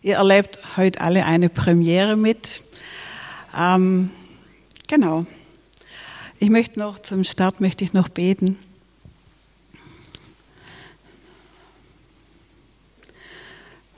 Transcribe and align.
Ihr 0.00 0.14
erlebt 0.14 0.60
heute 0.76 1.00
alle 1.00 1.24
eine 1.24 1.48
Premiere 1.48 2.16
mit. 2.16 2.62
Ähm, 3.56 4.10
genau. 4.86 5.26
Ich 6.38 6.50
möchte 6.50 6.78
noch 6.78 7.00
zum 7.00 7.24
Start 7.24 7.60
möchte 7.60 7.82
ich 7.82 7.92
noch 7.92 8.08
beten. 8.08 8.58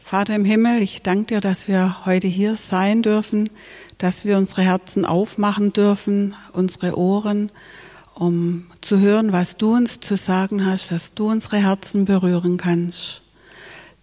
Vater 0.01 0.35
im 0.35 0.47
Himmel, 0.47 0.81
ich 0.81 1.03
danke 1.03 1.27
dir, 1.27 1.41
dass 1.41 1.69
wir 1.69 2.07
heute 2.07 2.29
hier 2.29 2.57
sein 2.57 3.03
dürfen, 3.03 3.51
dass 3.99 4.25
wir 4.25 4.39
unsere 4.39 4.63
Herzen 4.63 5.05
aufmachen 5.05 5.75
dürfen, 5.75 6.35
unsere 6.53 6.97
Ohren, 6.99 7.53
um 8.15 8.71
zu 8.81 8.99
hören, 8.99 9.33
was 9.33 9.59
du 9.59 9.75
uns 9.75 10.01
zu 10.01 10.17
sagen 10.17 10.65
hast, 10.65 10.91
dass 10.93 11.13
du 11.13 11.29
unsere 11.29 11.59
Herzen 11.59 12.07
berühren 12.07 12.57
kannst, 12.57 13.21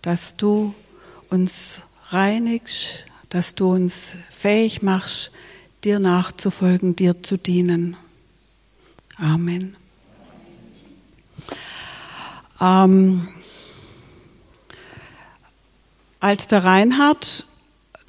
dass 0.03 0.37
du 0.37 0.75
uns 1.29 1.81
reinigst, 2.09 3.05
dass 3.29 3.55
du 3.55 3.73
uns 3.73 4.15
fähig 4.29 4.81
machst, 4.81 5.31
dir 5.83 5.99
nachzufolgen, 5.99 6.95
dir 6.95 7.21
zu 7.23 7.37
dienen. 7.37 7.97
Amen. 9.17 9.75
Ähm, 12.59 13.27
als 16.19 16.47
der 16.47 16.63
Reinhard 16.63 17.45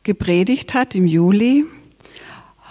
gepredigt 0.03 0.75
hat 0.75 0.95
im 0.95 1.07
Juli, 1.07 1.65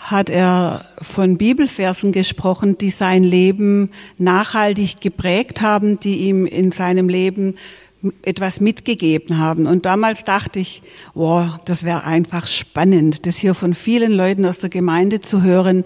hat 0.10 0.30
er 0.30 0.86
von 1.02 1.38
Bibelversen 1.38 2.14
gesprochen, 2.14 2.78
die 2.78 2.92
sein 2.92 3.24
Leben 3.24 3.92
nachhaltig 4.18 5.02
geprägt 5.02 5.62
haben, 5.62 6.00
die 6.00 6.20
ihm 6.20 6.46
in 6.46 6.72
seinem 6.72 7.10
Leben 7.10 7.56
etwas 8.22 8.62
mitgegeben 8.62 9.40
haben. 9.40 9.66
Und 9.66 9.86
damals 9.86 10.24
dachte 10.24 10.60
ich, 10.60 10.84
wow, 11.16 11.50
das 11.66 11.84
wäre 11.84 12.04
einfach 12.04 12.46
spannend, 12.46 13.26
das 13.26 13.38
hier 13.38 13.56
von 13.56 13.74
vielen 13.74 14.12
Leuten 14.12 14.46
aus 14.46 14.60
der 14.60 14.70
Gemeinde 14.70 15.20
zu 15.20 15.42
hören, 15.42 15.84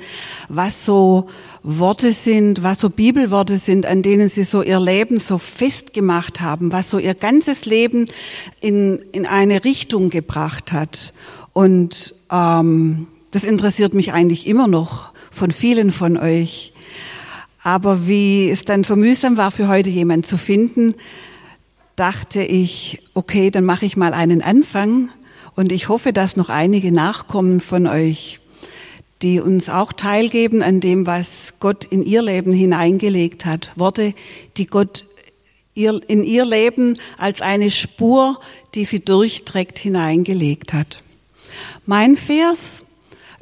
was 0.50 0.86
so 0.86 1.30
Worte 1.64 2.12
sind, 2.12 2.64
was 2.64 2.80
so 2.80 2.90
Bibelworte 2.90 3.58
sind, 3.58 3.86
an 3.86 4.02
denen 4.02 4.28
sie 4.28 4.44
so 4.44 4.62
ihr 4.62 4.80
Leben 4.80 5.20
so 5.20 5.38
festgemacht 5.38 6.42
haben, 6.42 6.72
was 6.72 6.90
so 6.90 6.98
ihr 6.98 7.14
ganzes 7.14 7.66
Leben 7.66 8.06
in, 8.60 9.00
in 9.14 9.26
eine 9.26 9.64
Richtung 9.64 10.10
gebracht 10.10 10.74
hat. 10.74 11.14
Und 11.54 12.14
ähm, 12.30 13.08
das 13.32 13.46
interessiert 13.46 13.94
mich 13.94 14.12
eigentlich 14.12 14.48
immer 14.48 14.68
noch 14.68 15.14
von 15.32 15.52
vielen 15.52 15.92
von 15.92 16.18
euch. 16.18 16.74
Aber 17.64 18.08
wie 18.08 18.50
es 18.50 18.66
dann 18.66 18.84
so 18.84 18.96
mühsam 18.96 19.38
war, 19.38 19.52
für 19.52 19.68
heute 19.68 19.90
jemand 19.90 20.26
zu 20.26 20.38
finden, 20.38 20.96
dachte 22.02 22.42
ich, 22.42 23.00
okay, 23.14 23.52
dann 23.52 23.64
mache 23.64 23.86
ich 23.86 23.96
mal 23.96 24.16
einen 24.16 24.42
Anfang 24.42 25.10
und 25.56 25.72
ich 25.72 25.88
hoffe, 25.88 26.14
dass 26.14 26.36
noch 26.36 26.50
einige 26.50 26.92
nachkommen 26.92 27.60
von 27.60 27.86
euch, 27.86 28.40
die 29.22 29.40
uns 29.40 29.70
auch 29.70 29.94
teilgeben 29.94 30.64
an 30.64 30.80
dem, 30.80 31.06
was 31.06 31.54
Gott 31.60 31.86
in 31.86 32.02
ihr 32.02 32.24
Leben 32.24 32.54
hineingelegt 32.54 33.46
hat. 33.46 33.70
Worte, 33.76 34.16
die 34.58 34.66
Gott 34.66 35.06
in 35.76 36.24
ihr 36.24 36.44
Leben 36.44 36.98
als 37.20 37.44
eine 37.44 37.70
Spur, 37.70 38.40
die 38.74 38.86
sie 38.86 39.06
durchträgt, 39.06 39.78
hineingelegt 39.78 40.74
hat. 40.74 41.04
Mein 41.86 42.18
Vers, 42.18 42.84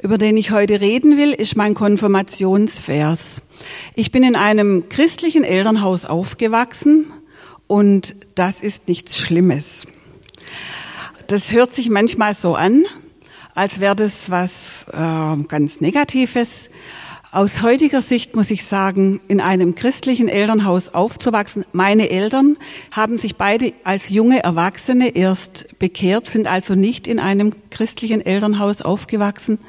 über 0.02 0.18
den 0.18 0.36
ich 0.36 0.50
heute 0.50 0.82
reden 0.82 1.16
will, 1.16 1.32
ist 1.32 1.56
mein 1.56 1.72
Konfirmationsvers. 1.72 3.40
Ich 3.94 4.12
bin 4.12 4.22
in 4.22 4.36
einem 4.36 4.90
christlichen 4.90 5.44
Elternhaus 5.44 6.04
aufgewachsen 6.04 7.06
und 7.70 8.16
das 8.34 8.62
ist 8.62 8.88
nichts 8.88 9.16
Schlimmes. 9.16 9.86
Das 11.28 11.52
hört 11.52 11.72
sich 11.72 11.88
manchmal 11.88 12.34
so 12.34 12.56
an, 12.56 12.84
als 13.54 13.78
wäre 13.78 13.94
das 13.94 14.28
was 14.28 14.86
äh, 14.92 15.42
ganz 15.46 15.80
Negatives. 15.80 16.68
Aus 17.30 17.62
heutiger 17.62 18.02
Sicht 18.02 18.34
muss 18.34 18.50
ich 18.50 18.64
sagen, 18.64 19.20
in 19.28 19.40
einem 19.40 19.76
christlichen 19.76 20.28
Elternhaus 20.28 20.88
aufzuwachsen. 20.88 21.64
Meine 21.72 22.10
Eltern 22.10 22.56
haben 22.90 23.18
sich 23.18 23.36
beide 23.36 23.72
als 23.84 24.08
junge 24.08 24.42
Erwachsene 24.42 25.10
erst 25.14 25.78
bekehrt, 25.78 26.26
sind 26.26 26.48
also 26.48 26.74
nicht 26.74 27.06
in 27.06 27.20
einem 27.20 27.54
christlichen 27.70 28.20
Elternhaus 28.20 28.82
aufgewachsen. 28.82 29.60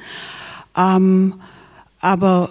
Ähm, 0.76 1.34
aber 2.00 2.50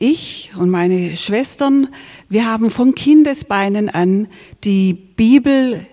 ich 0.00 0.50
und 0.58 0.70
meine 0.70 1.16
Schwestern, 1.16 1.88
wir 2.28 2.46
haben 2.46 2.70
von 2.70 2.94
Kindesbeinen 2.94 3.88
an 3.88 4.28
die 4.64 4.94
Bibel 4.94 5.86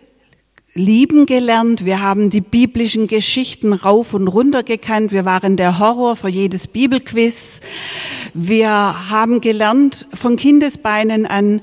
lieben 0.73 1.25
gelernt. 1.25 1.85
Wir 1.85 2.01
haben 2.01 2.29
die 2.29 2.41
biblischen 2.41 3.07
Geschichten 3.07 3.73
rauf 3.73 4.13
und 4.13 4.27
runter 4.27 4.63
gekannt. 4.63 5.11
Wir 5.11 5.25
waren 5.25 5.57
der 5.57 5.79
Horror 5.79 6.15
für 6.15 6.29
jedes 6.29 6.67
Bibelquiz. 6.67 7.59
Wir 8.33 8.69
haben 9.09 9.41
gelernt 9.41 10.07
von 10.13 10.37
Kindesbeinen 10.37 11.25
an, 11.25 11.61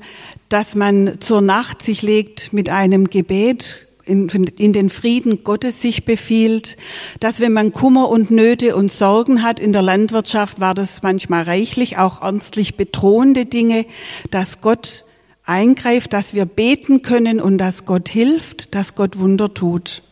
dass 0.49 0.75
man 0.75 1.19
zur 1.21 1.41
Nacht 1.41 1.81
sich 1.81 2.01
legt 2.01 2.53
mit 2.53 2.69
einem 2.69 3.09
Gebet, 3.09 3.84
in, 4.05 4.27
in 4.29 4.73
den 4.73 4.89
Frieden 4.89 5.43
Gottes 5.43 5.81
sich 5.81 6.05
befiehlt, 6.05 6.77
dass 7.19 7.39
wenn 7.39 7.53
man 7.53 7.73
Kummer 7.73 8.09
und 8.09 8.31
Nöte 8.31 8.75
und 8.75 8.91
Sorgen 8.91 9.41
hat 9.41 9.59
in 9.59 9.73
der 9.73 9.81
Landwirtschaft, 9.81 10.59
war 10.59 10.73
das 10.73 11.01
manchmal 11.01 11.43
reichlich, 11.43 11.97
auch 11.97 12.21
ernstlich 12.21 12.75
bedrohende 12.75 13.45
Dinge, 13.45 13.85
dass 14.31 14.61
Gott 14.61 15.05
eingreift, 15.45 16.13
dass 16.13 16.33
wir 16.33 16.45
beten 16.45 17.01
können 17.01 17.39
und 17.39 17.57
dass 17.57 17.85
Gott 17.85 18.09
hilft, 18.09 18.75
dass 18.75 18.95
Gott 18.95 19.17
Wunder 19.19 19.53
tut. 19.53 20.03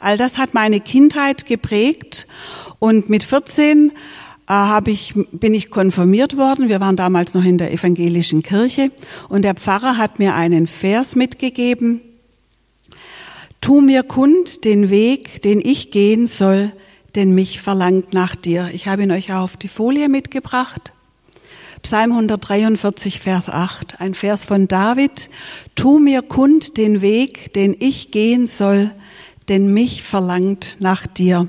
All 0.00 0.16
das 0.16 0.38
hat 0.38 0.54
meine 0.54 0.80
Kindheit 0.80 1.46
geprägt 1.46 2.26
und 2.78 3.08
mit 3.08 3.22
14 3.22 3.90
äh, 3.90 3.92
habe 4.46 4.90
ich, 4.90 5.14
bin 5.32 5.54
ich 5.54 5.70
konfirmiert 5.70 6.36
worden. 6.36 6.68
Wir 6.68 6.80
waren 6.80 6.96
damals 6.96 7.34
noch 7.34 7.44
in 7.44 7.58
der 7.58 7.72
evangelischen 7.72 8.42
Kirche 8.42 8.90
und 9.28 9.42
der 9.42 9.54
Pfarrer 9.54 9.96
hat 9.98 10.18
mir 10.18 10.34
einen 10.34 10.66
Vers 10.66 11.16
mitgegeben, 11.16 12.00
Tu 13.60 13.80
mir 13.80 14.02
kund 14.02 14.64
den 14.64 14.88
Weg, 14.88 15.42
den 15.42 15.60
ich 15.60 15.90
gehen 15.90 16.26
soll, 16.26 16.72
denn 17.14 17.34
mich 17.34 17.60
verlangt 17.60 18.14
nach 18.14 18.36
dir. 18.36 18.70
Ich 18.72 18.86
habe 18.86 19.02
ihn 19.02 19.10
euch 19.10 19.32
auf 19.32 19.56
die 19.56 19.68
Folie 19.68 20.08
mitgebracht. 20.08 20.92
Psalm 21.82 22.12
143, 22.12 23.20
Vers 23.20 23.48
8, 23.48 24.00
ein 24.00 24.14
Vers 24.14 24.44
von 24.44 24.68
David. 24.68 25.30
Tu 25.74 25.98
mir 25.98 26.22
kund 26.22 26.76
den 26.76 27.00
Weg, 27.00 27.52
den 27.54 27.76
ich 27.78 28.10
gehen 28.10 28.46
soll, 28.46 28.90
denn 29.48 29.72
mich 29.72 30.02
verlangt 30.02 30.76
nach 30.80 31.06
dir. 31.06 31.48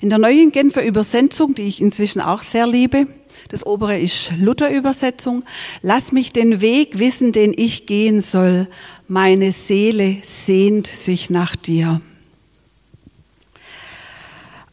In 0.00 0.10
der 0.10 0.18
neuen 0.18 0.52
Genfer 0.52 0.84
Übersetzung, 0.84 1.54
die 1.54 1.62
ich 1.62 1.80
inzwischen 1.80 2.20
auch 2.20 2.42
sehr 2.42 2.66
liebe, 2.66 3.06
das 3.48 3.66
obere 3.66 3.98
ist 3.98 4.32
Luther-Übersetzung. 4.38 5.44
Lass 5.82 6.12
mich 6.12 6.32
den 6.32 6.60
Weg 6.60 6.98
wissen, 6.98 7.32
den 7.32 7.52
ich 7.56 7.86
gehen 7.86 8.20
soll. 8.20 8.68
Meine 9.14 9.52
Seele 9.52 10.22
sehnt 10.22 10.86
sich 10.86 11.28
nach 11.28 11.54
dir. 11.54 12.00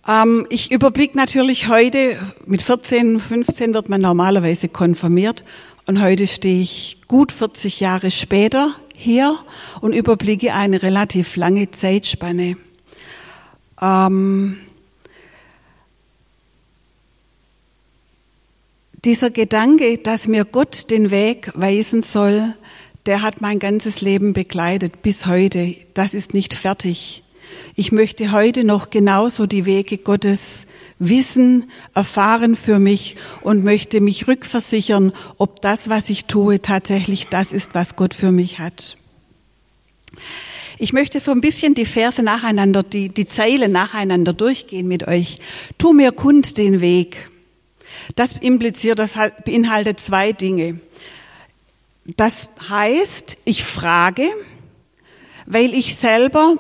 Ähm, 0.07 0.47
ich 0.49 0.71
überblicke 0.71 1.17
natürlich 1.17 1.67
heute, 1.67 2.17
mit 2.45 2.61
14, 2.61 3.19
15 3.19 3.73
wird 3.73 3.89
man 3.89 3.99
normalerweise 3.99 4.69
konfirmiert 4.69 5.43
und 5.87 6.01
heute 6.01 6.25
stehe 6.25 6.61
ich 6.61 6.99
gut 7.09 7.33
40 7.33 7.81
Jahre 7.81 8.11
später 8.11 8.75
hier 8.95 9.37
und 9.81 9.91
überblicke 9.91 10.53
eine 10.53 10.83
relativ 10.83 11.35
lange 11.35 11.71
Zeitspanne. 11.71 12.55
Ähm, 13.81 14.55
dieser 19.03 19.31
Gedanke, 19.31 19.97
dass 19.97 20.29
mir 20.29 20.45
Gott 20.45 20.89
den 20.91 21.11
Weg 21.11 21.51
weisen 21.55 22.03
soll, 22.03 22.53
der 23.09 23.23
hat 23.23 23.41
mein 23.41 23.57
ganzes 23.57 24.01
Leben 24.01 24.33
begleitet 24.33 25.01
bis 25.01 25.25
heute. 25.25 25.75
Das 25.95 26.13
ist 26.13 26.35
nicht 26.35 26.53
fertig. 26.53 27.23
Ich 27.73 27.91
möchte 27.91 28.31
heute 28.31 28.63
noch 28.63 28.91
genauso 28.91 29.47
die 29.47 29.65
Wege 29.65 29.97
Gottes 29.97 30.67
wissen, 30.99 31.71
erfahren 31.95 32.55
für 32.55 32.77
mich 32.77 33.15
und 33.41 33.63
möchte 33.63 33.99
mich 33.99 34.27
rückversichern, 34.27 35.11
ob 35.39 35.59
das, 35.63 35.89
was 35.89 36.11
ich 36.11 36.25
tue, 36.25 36.61
tatsächlich 36.61 37.25
das 37.25 37.51
ist, 37.51 37.71
was 37.73 37.95
Gott 37.95 38.13
für 38.13 38.31
mich 38.31 38.59
hat. 38.59 38.95
Ich 40.77 40.93
möchte 40.93 41.19
so 41.19 41.31
ein 41.31 41.41
bisschen 41.41 41.73
die 41.73 41.87
Verse 41.87 42.21
nacheinander, 42.21 42.83
die, 42.83 43.09
die 43.09 43.25
Zeilen 43.25 43.71
nacheinander 43.71 44.33
durchgehen 44.33 44.87
mit 44.87 45.07
euch. 45.07 45.39
Tu 45.79 45.93
mir 45.93 46.11
kund 46.11 46.59
den 46.59 46.79
Weg. 46.79 47.31
Das 48.15 48.33
impliziert, 48.33 48.99
das 48.99 49.13
beinhaltet 49.45 49.99
zwei 49.99 50.31
Dinge. 50.31 50.79
Das 52.17 52.49
heißt, 52.67 53.37
ich 53.45 53.63
frage, 53.63 54.29
weil 55.45 55.73
ich 55.73 55.95
selber 55.95 56.55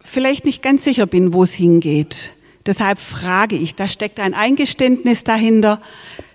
vielleicht 0.00 0.44
nicht 0.44 0.62
ganz 0.62 0.84
sicher 0.84 1.06
bin, 1.06 1.32
wo 1.32 1.44
es 1.44 1.52
hingeht. 1.52 2.34
Deshalb 2.66 2.98
frage 2.98 3.56
ich. 3.56 3.74
Da 3.74 3.88
steckt 3.88 4.20
ein 4.20 4.34
Eingeständnis 4.34 5.24
dahinter. 5.24 5.80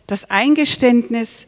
Das 0.07 0.29
Eingeständnis, 0.29 1.47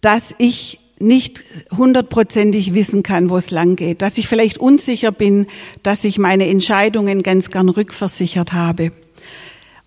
dass 0.00 0.34
ich 0.38 0.80
nicht 0.98 1.44
hundertprozentig 1.76 2.74
wissen 2.74 3.02
kann, 3.02 3.28
wo 3.28 3.36
es 3.36 3.50
lang 3.50 3.74
geht, 3.74 4.02
dass 4.02 4.18
ich 4.18 4.28
vielleicht 4.28 4.58
unsicher 4.58 5.10
bin, 5.10 5.46
dass 5.82 6.04
ich 6.04 6.18
meine 6.18 6.46
Entscheidungen 6.46 7.22
ganz 7.24 7.50
gern 7.50 7.68
rückversichert 7.68 8.52
habe. 8.52 8.92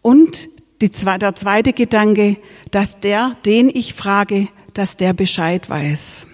Und 0.01 0.49
die, 0.81 0.89
der 0.89 1.35
zweite 1.35 1.71
Gedanke, 1.71 2.37
dass 2.71 2.99
der, 2.99 3.37
den 3.45 3.69
ich 3.69 3.93
frage, 3.93 4.49
dass 4.73 4.97
der 4.97 5.13
Bescheid 5.13 5.69
weiß. 5.69 6.27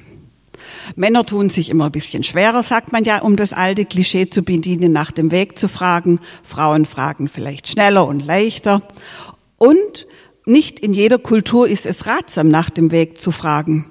Männer 0.95 1.25
tun 1.25 1.49
sich 1.49 1.69
immer 1.69 1.85
ein 1.85 1.91
bisschen 1.91 2.23
schwerer, 2.23 2.63
sagt 2.63 2.91
man 2.91 3.03
ja, 3.03 3.21
um 3.21 3.35
das 3.35 3.53
alte 3.53 3.85
Klischee 3.85 4.29
zu 4.29 4.43
bedienen, 4.43 4.91
nach 4.91 5.11
dem 5.11 5.31
Weg 5.31 5.57
zu 5.57 5.67
fragen. 5.67 6.19
Frauen 6.43 6.85
fragen 6.85 7.27
vielleicht 7.27 7.67
schneller 7.67 8.07
und 8.07 8.25
leichter. 8.25 8.81
Und 9.57 10.07
nicht 10.45 10.79
in 10.79 10.93
jeder 10.93 11.19
Kultur 11.19 11.67
ist 11.67 11.85
es 11.85 12.07
ratsam, 12.07 12.47
nach 12.47 12.69
dem 12.69 12.91
Weg 12.91 13.21
zu 13.21 13.31
fragen. 13.31 13.85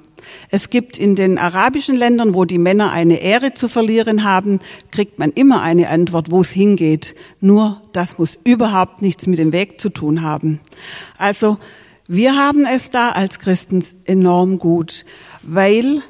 Es 0.48 0.70
gibt 0.70 0.98
in 0.98 1.16
den 1.16 1.38
arabischen 1.38 1.96
Ländern, 1.96 2.34
wo 2.34 2.44
die 2.44 2.58
Männer 2.58 2.90
eine 2.90 3.20
Ehre 3.20 3.54
zu 3.54 3.68
verlieren 3.68 4.24
haben, 4.24 4.60
kriegt 4.90 5.18
man 5.18 5.30
immer 5.30 5.62
eine 5.62 5.88
Antwort, 5.88 6.30
wo 6.30 6.40
es 6.40 6.50
hingeht. 6.50 7.14
Nur 7.40 7.80
das 7.92 8.18
muss 8.18 8.38
überhaupt 8.44 9.02
nichts 9.02 9.26
mit 9.26 9.38
dem 9.38 9.52
Weg 9.52 9.80
zu 9.80 9.90
tun 9.90 10.22
haben. 10.22 10.60
Also 11.18 11.56
wir 12.06 12.34
haben 12.36 12.66
es 12.66 12.90
da 12.90 13.10
als 13.10 13.38
Christen 13.38 13.84
enorm 14.04 14.58
gut, 14.58 15.04
weil 15.42 16.02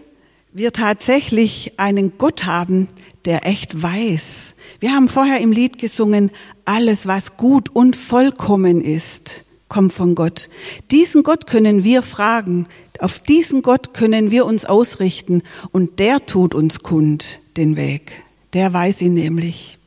wir 0.52 0.73
tatsächlich 0.73 1.79
einen 1.79 2.19
Gott 2.19 2.44
haben, 2.44 2.88
der 3.25 3.47
echt 3.47 3.82
weiß. 3.82 4.55
Wir 4.81 4.93
haben 4.93 5.08
vorher 5.08 5.41
im 5.41 5.52
Lied 5.52 5.79
gesungen, 5.79 6.31
alles, 6.64 7.06
was 7.06 7.37
gut 7.37 7.69
und 7.69 7.97
vollkommen 7.97 8.81
ist, 8.81 9.44
kommt 9.69 9.93
von 9.93 10.14
Gott. 10.14 10.49
Diesen 10.91 11.23
Gott 11.23 11.47
können 11.47 11.85
wir 11.85 12.02
fragen, 12.02 12.67
auf 12.99 13.20
diesen 13.20 13.62
Gott 13.62 13.94
können 13.94 14.31
wir 14.31 14.44
uns 14.44 14.64
ausrichten 14.64 15.43
und 15.70 15.99
der 15.99 16.26
tut 16.26 16.55
uns 16.55 16.81
kund 16.81 17.41
den 17.56 17.76
Weg. 17.76 18.25
Der 18.52 18.73
weiß 18.73 19.02
ihn 19.02 19.14
nämlich. 19.14 19.79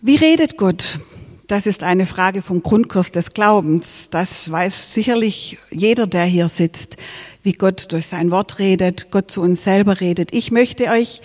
Wie 0.00 0.16
redet 0.16 0.56
Gott? 0.56 0.98
Das 1.46 1.66
ist 1.66 1.82
eine 1.82 2.06
Frage 2.06 2.42
vom 2.42 2.62
Grundkurs 2.62 3.10
des 3.10 3.34
Glaubens. 3.34 4.08
Das 4.10 4.50
weiß 4.50 4.94
sicherlich 4.94 5.58
jeder, 5.70 6.06
der 6.06 6.24
hier 6.24 6.48
sitzt, 6.48 6.96
wie 7.42 7.52
Gott 7.52 7.92
durch 7.92 8.06
sein 8.06 8.30
Wort 8.30 8.58
redet, 8.58 9.10
Gott 9.10 9.30
zu 9.30 9.42
uns 9.42 9.64
selber 9.64 10.00
redet. 10.00 10.32
Ich 10.32 10.50
möchte 10.50 10.88
euch 10.88 11.20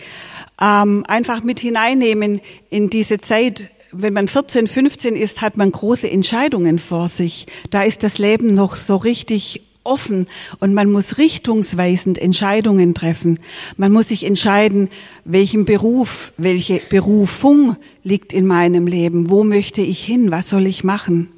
ähm, 0.61 1.03
einfach 1.07 1.43
mit 1.43 1.59
hineinnehmen 1.59 2.41
in 2.69 2.89
diese 2.89 3.19
Zeit, 3.19 3.69
wenn 3.91 4.13
man 4.13 4.27
14, 4.27 4.67
15 4.67 5.15
ist, 5.15 5.41
hat 5.41 5.57
man 5.57 5.71
große 5.71 6.09
Entscheidungen 6.09 6.79
vor 6.79 7.07
sich. 7.09 7.47
Da 7.69 7.83
ist 7.83 8.03
das 8.03 8.17
Leben 8.17 8.53
noch 8.53 8.75
so 8.75 8.95
richtig 8.95 9.61
offen 9.85 10.27
und 10.59 10.73
man 10.73 10.91
muss 10.91 11.17
richtungsweisend 11.17 12.17
Entscheidungen 12.17 12.93
treffen. 12.93 13.39
Man 13.77 13.91
muss 13.91 14.09
sich 14.09 14.23
entscheiden, 14.25 14.89
welchen 15.23 15.65
Beruf, 15.65 16.33
welche 16.37 16.81
Berufung 16.89 17.77
liegt 18.03 18.33
in 18.33 18.45
meinem 18.45 18.87
Leben, 18.87 19.29
wo 19.29 19.43
möchte 19.43 19.81
ich 19.81 20.03
hin, 20.03 20.31
was 20.31 20.49
soll 20.49 20.65
ich 20.67 20.83
machen. 20.83 21.29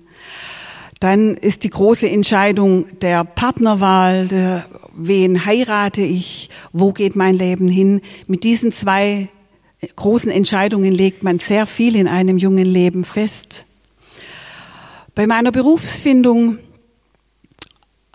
Dann 1.00 1.38
ist 1.38 1.64
die 1.64 1.70
große 1.70 2.10
Entscheidung 2.10 3.00
der 3.00 3.24
Partnerwahl, 3.24 4.28
der, 4.28 4.66
wen 4.96 5.46
heirate 5.46 6.02
ich, 6.02 6.50
wo 6.74 6.92
geht 6.92 7.16
mein 7.16 7.36
Leben 7.36 7.68
hin. 7.68 8.02
Mit 8.26 8.44
diesen 8.44 8.72
zwei 8.72 9.30
großen 9.96 10.32
Entscheidungen 10.32 10.92
legt 10.92 11.24
man 11.24 11.40
sehr 11.40 11.66
viel 11.66 11.96
in 11.96 12.08
einem 12.08 12.38
jungen 12.38 12.66
Leben 12.66 13.06
fest. 13.06 13.66
Bei 15.14 15.28
meiner 15.28 15.52
Berufsfindung 15.52 16.58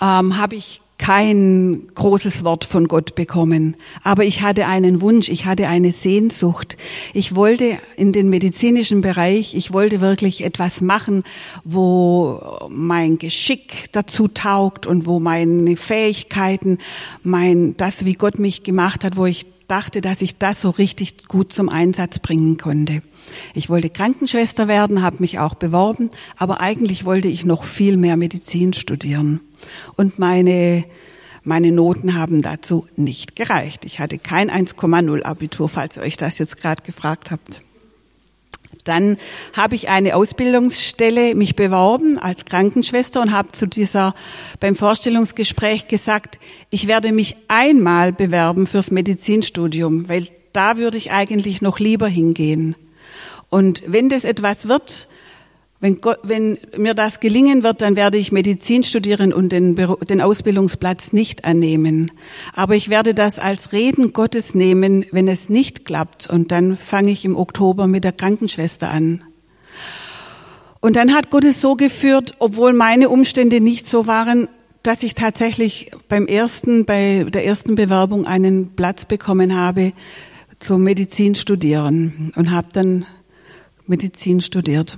ähm, 0.00 0.36
habe 0.36 0.56
ich 0.56 0.80
kein 1.02 1.88
großes 1.96 2.44
Wort 2.44 2.64
von 2.64 2.86
Gott 2.86 3.16
bekommen. 3.16 3.76
Aber 4.04 4.22
ich 4.22 4.40
hatte 4.40 4.68
einen 4.68 5.00
Wunsch, 5.00 5.30
ich 5.30 5.46
hatte 5.46 5.66
eine 5.66 5.90
Sehnsucht. 5.90 6.76
Ich 7.12 7.34
wollte 7.34 7.78
in 7.96 8.12
den 8.12 8.30
medizinischen 8.30 9.00
Bereich, 9.00 9.56
ich 9.56 9.72
wollte 9.72 10.00
wirklich 10.00 10.44
etwas 10.44 10.80
machen, 10.80 11.24
wo 11.64 12.68
mein 12.68 13.18
Geschick 13.18 13.86
dazu 13.90 14.28
taugt 14.28 14.86
und 14.86 15.04
wo 15.04 15.18
meine 15.18 15.76
Fähigkeiten, 15.76 16.78
mein, 17.24 17.76
das, 17.76 18.04
wie 18.04 18.14
Gott 18.14 18.38
mich 18.38 18.62
gemacht 18.62 19.02
hat, 19.02 19.16
wo 19.16 19.26
ich 19.26 19.51
dachte, 19.68 20.00
dass 20.00 20.22
ich 20.22 20.38
das 20.38 20.60
so 20.60 20.70
richtig 20.70 21.28
gut 21.28 21.52
zum 21.52 21.68
Einsatz 21.68 22.18
bringen 22.18 22.56
konnte. 22.56 23.02
Ich 23.54 23.68
wollte 23.68 23.90
Krankenschwester 23.90 24.68
werden, 24.68 25.02
habe 25.02 25.16
mich 25.20 25.38
auch 25.38 25.54
beworben, 25.54 26.10
aber 26.36 26.60
eigentlich 26.60 27.04
wollte 27.04 27.28
ich 27.28 27.44
noch 27.44 27.64
viel 27.64 27.96
mehr 27.96 28.16
Medizin 28.16 28.72
studieren. 28.72 29.40
Und 29.96 30.18
meine, 30.18 30.84
meine 31.44 31.72
Noten 31.72 32.14
haben 32.14 32.42
dazu 32.42 32.86
nicht 32.96 33.36
gereicht. 33.36 33.84
Ich 33.84 34.00
hatte 34.00 34.18
kein 34.18 34.50
1,0 34.50 35.22
Abitur, 35.22 35.68
falls 35.68 35.96
ihr 35.96 36.02
euch 36.02 36.16
das 36.16 36.38
jetzt 36.38 36.60
gerade 36.60 36.82
gefragt 36.82 37.30
habt. 37.30 37.62
Dann 38.84 39.16
habe 39.52 39.74
ich 39.74 39.88
eine 39.88 40.16
Ausbildungsstelle 40.16 41.34
mich 41.34 41.54
beworben 41.56 42.18
als 42.18 42.44
Krankenschwester 42.44 43.20
und 43.20 43.32
habe 43.32 43.52
zu 43.52 43.66
dieser 43.66 44.14
beim 44.60 44.74
Vorstellungsgespräch 44.74 45.88
gesagt, 45.88 46.40
ich 46.70 46.88
werde 46.88 47.12
mich 47.12 47.36
einmal 47.48 48.12
bewerben 48.12 48.66
fürs 48.66 48.90
Medizinstudium, 48.90 50.08
weil 50.08 50.28
da 50.52 50.76
würde 50.76 50.96
ich 50.96 51.12
eigentlich 51.12 51.62
noch 51.62 51.78
lieber 51.78 52.08
hingehen. 52.08 52.76
Und 53.48 53.82
wenn 53.86 54.08
das 54.08 54.24
etwas 54.24 54.68
wird, 54.68 55.08
wenn, 55.82 56.00
Gott, 56.00 56.20
wenn 56.22 56.58
mir 56.78 56.94
das 56.94 57.18
gelingen 57.18 57.64
wird, 57.64 57.82
dann 57.82 57.96
werde 57.96 58.16
ich 58.16 58.30
Medizin 58.30 58.84
studieren 58.84 59.32
und 59.32 59.50
den, 59.50 59.74
den 59.74 60.20
Ausbildungsplatz 60.20 61.12
nicht 61.12 61.44
annehmen. 61.44 62.12
Aber 62.54 62.76
ich 62.76 62.88
werde 62.88 63.14
das 63.14 63.40
als 63.40 63.72
Reden 63.72 64.12
Gottes 64.12 64.54
nehmen, 64.54 65.04
wenn 65.10 65.26
es 65.26 65.48
nicht 65.48 65.84
klappt. 65.84 66.30
Und 66.30 66.52
dann 66.52 66.76
fange 66.76 67.10
ich 67.10 67.24
im 67.24 67.34
Oktober 67.34 67.88
mit 67.88 68.04
der 68.04 68.12
Krankenschwester 68.12 68.90
an. 68.90 69.24
Und 70.78 70.94
dann 70.94 71.12
hat 71.12 71.30
Gott 71.30 71.44
es 71.44 71.60
so 71.60 71.74
geführt, 71.74 72.36
obwohl 72.38 72.74
meine 72.74 73.08
Umstände 73.08 73.60
nicht 73.60 73.88
so 73.88 74.06
waren, 74.06 74.46
dass 74.84 75.02
ich 75.02 75.14
tatsächlich 75.14 75.90
beim 76.06 76.28
ersten, 76.28 76.84
bei 76.84 77.26
der 77.28 77.44
ersten 77.44 77.74
Bewerbung 77.74 78.24
einen 78.24 78.76
Platz 78.76 79.04
bekommen 79.04 79.56
habe 79.56 79.94
zum 80.60 80.84
Medizin 80.84 81.34
studieren 81.34 82.32
und 82.36 82.52
habe 82.52 82.68
dann 82.72 83.04
Medizin 83.88 84.40
studiert. 84.40 84.96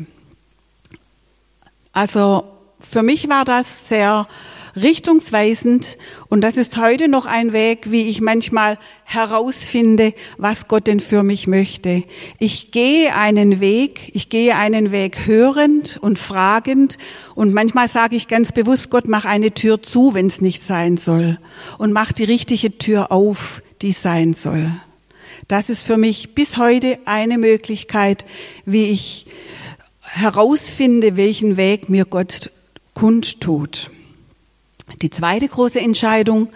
Also 1.95 2.45
für 2.81 3.03
mich 3.03 3.29
war 3.29 3.45
das 3.45 3.89
sehr 3.89 4.27
richtungsweisend 4.77 5.97
und 6.29 6.41
das 6.41 6.57
ist 6.57 6.77
heute 6.77 7.07
noch 7.07 7.27
ein 7.27 7.53
Weg, 7.53 7.93
wie 7.93 8.09
ich 8.09 8.21
manchmal 8.21 8.79
herausfinde, 9.05 10.13
was 10.37 10.67
Gott 10.67 10.89
denn 10.89 10.99
für 10.99 11.23
mich 11.23 11.47
möchte. 11.47 12.03
Ich 12.41 12.73
gehe 12.73 13.15
einen 13.15 13.61
Weg, 13.61 14.11
ich 14.15 14.29
gehe 14.29 14.57
einen 14.57 14.91
Weg 14.91 15.27
hörend 15.27 15.97
und 16.01 16.19
fragend 16.19 16.99
und 17.37 17.55
manchmal 17.55 17.89
sage 17.89 18.17
ich 18.17 18.27
ganz 18.27 18.51
bewusst, 18.51 18.91
Gott, 18.91 19.07
mach 19.07 19.25
eine 19.25 19.53
Tür 19.53 19.81
zu, 19.81 20.13
wenn 20.15 20.27
es 20.27 20.41
nicht 20.41 20.65
sein 20.65 20.97
soll 20.97 21.39
und 21.79 21.93
mach 21.93 22.11
die 22.11 22.25
richtige 22.25 22.77
Tür 22.77 23.13
auf, 23.13 23.63
die 23.83 23.93
sein 23.93 24.35
soll. 24.35 24.73
Das 25.47 25.71
ist 25.71 25.83
für 25.83 25.99
mich 25.99 26.35
bis 26.35 26.57
heute 26.57 26.99
eine 27.05 27.39
Möglichkeit, 27.39 28.27
wie 28.65 28.87
ich 28.87 29.27
herausfinde, 30.15 31.17
welchen 31.17 31.57
Weg 31.57 31.89
mir 31.89 32.05
Gott 32.05 32.51
kundtut. 32.95 33.91
Die 35.03 35.11
zweite 35.11 35.49
große 35.49 35.81
Entscheidung 35.81 36.49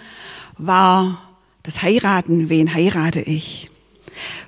war 0.56 1.22
das 1.64 1.82
Heiraten. 1.82 2.48
Wen 2.48 2.72
heirate 2.72 3.20
ich? 3.20 3.68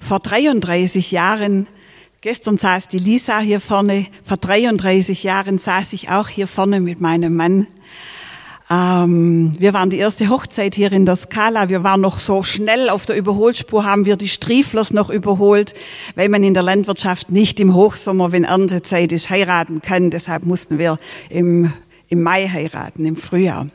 Vor 0.01 0.21
33 0.21 1.11
Jahren, 1.11 1.67
gestern 2.21 2.57
saß 2.57 2.89
die 2.89 2.99
Lisa 2.99 3.41
hier 3.41 3.61
vorne, 3.61 4.07
vor 4.25 4.37
33 4.37 5.25
Jahren 5.25 5.59
saß 5.59 5.93
ich 5.93 6.09
auch 6.09 6.29
hier 6.29 6.47
vorne 6.47 6.81
mit 6.81 7.01
meinem 7.01 7.35
Mann 7.35 7.67
ähm, 8.71 9.57
wir 9.59 9.73
waren 9.73 9.91
die 9.91 9.99
erste 9.99 10.29
Hochzeit 10.29 10.77
hier 10.77 10.93
in 10.93 11.05
der 11.05 11.17
Skala. 11.17 11.69
Wir 11.69 11.83
waren 11.83 12.01
noch 12.01 12.21
so 12.21 12.45
schnell 12.45 12.89
auf 12.89 13.05
der 13.05 13.17
Überholspur, 13.17 13.85
haben 13.85 14.05
wir 14.05 14.17
die 14.17 14.29
Strieflers 14.29 14.93
noch 14.93 15.11
überholt, 15.11 15.75
weil 16.15 16.29
man 16.29 16.45
in 16.45 16.55
der 16.55 16.63
Landwirtschaft 16.63 17.31
nicht 17.31 17.59
im 17.59 17.75
Hochsommer, 17.75 18.31
wenn 18.31 18.45
Erntezeit 18.45 19.11
ist, 19.11 19.29
heiraten 19.29 19.83
kann. 19.83 20.11
Deshalb 20.11 20.47
mussten 20.47 20.79
wir 20.79 20.99
im, 21.31 21.73
im 22.09 22.23
Mai 22.23 22.47
heiraten, 22.47 23.07
im 23.07 23.17
Frühjahr. 23.17 23.67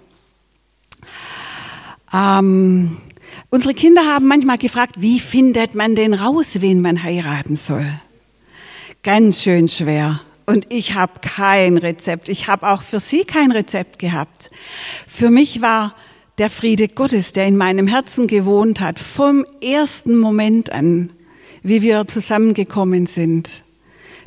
Ähm, 2.13 2.95
unsere 3.49 3.73
Kinder 3.73 4.05
haben 4.05 4.27
manchmal 4.27 4.57
gefragt, 4.57 5.01
wie 5.01 5.19
findet 5.19 5.75
man 5.75 5.95
denn 5.95 6.13
raus, 6.13 6.61
wen 6.61 6.79
man 6.79 7.03
heiraten 7.03 7.57
soll? 7.57 7.99
Ganz 9.03 9.41
schön 9.41 9.67
schwer. 9.67 10.21
Und 10.45 10.67
ich 10.69 10.93
habe 10.93 11.19
kein 11.21 11.77
Rezept. 11.77 12.29
Ich 12.29 12.47
habe 12.47 12.69
auch 12.69 12.81
für 12.81 12.99
sie 12.99 13.25
kein 13.25 13.51
Rezept 13.51 13.99
gehabt. 13.99 14.51
Für 15.07 15.29
mich 15.29 15.61
war 15.61 15.95
der 16.37 16.49
Friede 16.49 16.87
Gottes, 16.87 17.33
der 17.33 17.47
in 17.47 17.57
meinem 17.57 17.87
Herzen 17.87 18.27
gewohnt 18.27 18.79
hat, 18.79 18.99
vom 18.99 19.43
ersten 19.61 20.17
Moment 20.17 20.71
an, 20.71 21.11
wie 21.63 21.81
wir 21.81 22.07
zusammengekommen 22.07 23.05
sind. 23.05 23.64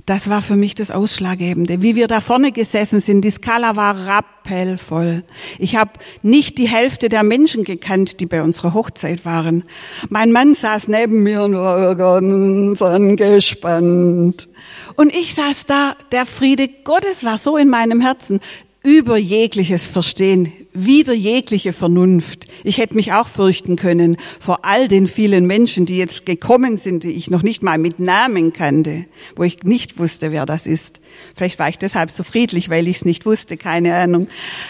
Das 0.09 0.31
war 0.31 0.41
für 0.41 0.57
mich 0.57 0.75
das 0.75 0.91
Ausschlaggebende. 0.91 1.83
Wie 1.83 1.95
wir 1.95 2.07
da 2.07 2.23
vorne 2.23 2.51
gesessen 2.51 2.99
sind, 2.99 3.21
die 3.27 3.31
Skala 3.31 3.77
war 3.77 4.07
rappelvoll. 4.07 5.23
Ich 5.59 5.77
habe 5.77 5.91
nicht 6.23 6.57
die 6.57 6.67
Hälfte 6.67 7.11
der 7.11 7.23
Menschen 7.23 7.63
gekannt, 7.63 8.19
die 8.19 8.25
bei 8.25 8.43
unserer 8.43 8.73
Hochzeit 8.73 9.27
waren. 9.27 9.65
Mein 10.09 10.33
Mann 10.33 10.55
saß 10.55 10.89
neben 10.89 11.25
mir 11.25 11.43
und 11.43 11.57
war 11.57 11.95
ganz 11.95 12.81
angespannt. 12.81 14.49
Und 14.97 15.15
ich 15.15 15.35
saß 15.35 15.67
da, 15.67 15.95
der 16.11 16.25
Friede 16.25 16.71
Gottes 16.85 17.23
war 17.23 17.37
so 17.37 17.59
in 17.59 17.69
meinem 17.69 18.01
Herzen 18.01 18.41
über 18.83 19.19
jegliches 19.19 19.87
Verstehen, 19.87 20.51
wider 20.73 21.13
jegliche 21.13 21.73
Vernunft. 21.73 22.47
Ich 22.65 22.79
hätte 22.79 22.95
mich 22.95 23.13
auch 23.13 23.29
fürchten 23.29 23.77
können 23.77 24.17
vor 24.41 24.65
all 24.65 24.89
den 24.89 25.09
vielen 25.09 25.47
Menschen, 25.47 25.87
die 25.87 25.97
jetzt 25.97 26.27
gekommen 26.27 26.77
sind, 26.77 27.03
die 27.03 27.13
ich 27.13 27.31
noch 27.31 27.43
nicht 27.43 27.63
mal 27.63 27.79
mit 27.79 27.99
Namen 27.99 28.53
kannte, 28.53 29.07
wo 29.37 29.43
ich 29.43 29.63
nicht 29.65 29.99
wusste, 29.99 30.33
wer 30.33 30.47
das 30.47 30.67
ist. 30.67 31.01
Vielleicht 31.35 31.59
war 31.59 31.69
ich 31.69 31.79
deshalb 31.79 32.11
so 32.11 32.23
friedlich, 32.23 32.71
weil 32.71 32.89
ich 32.89 32.99
es 32.99 33.05
nicht 33.05 33.27
wusste, 33.27 33.57
keine 33.57 33.95
Ahnung. 33.95 34.27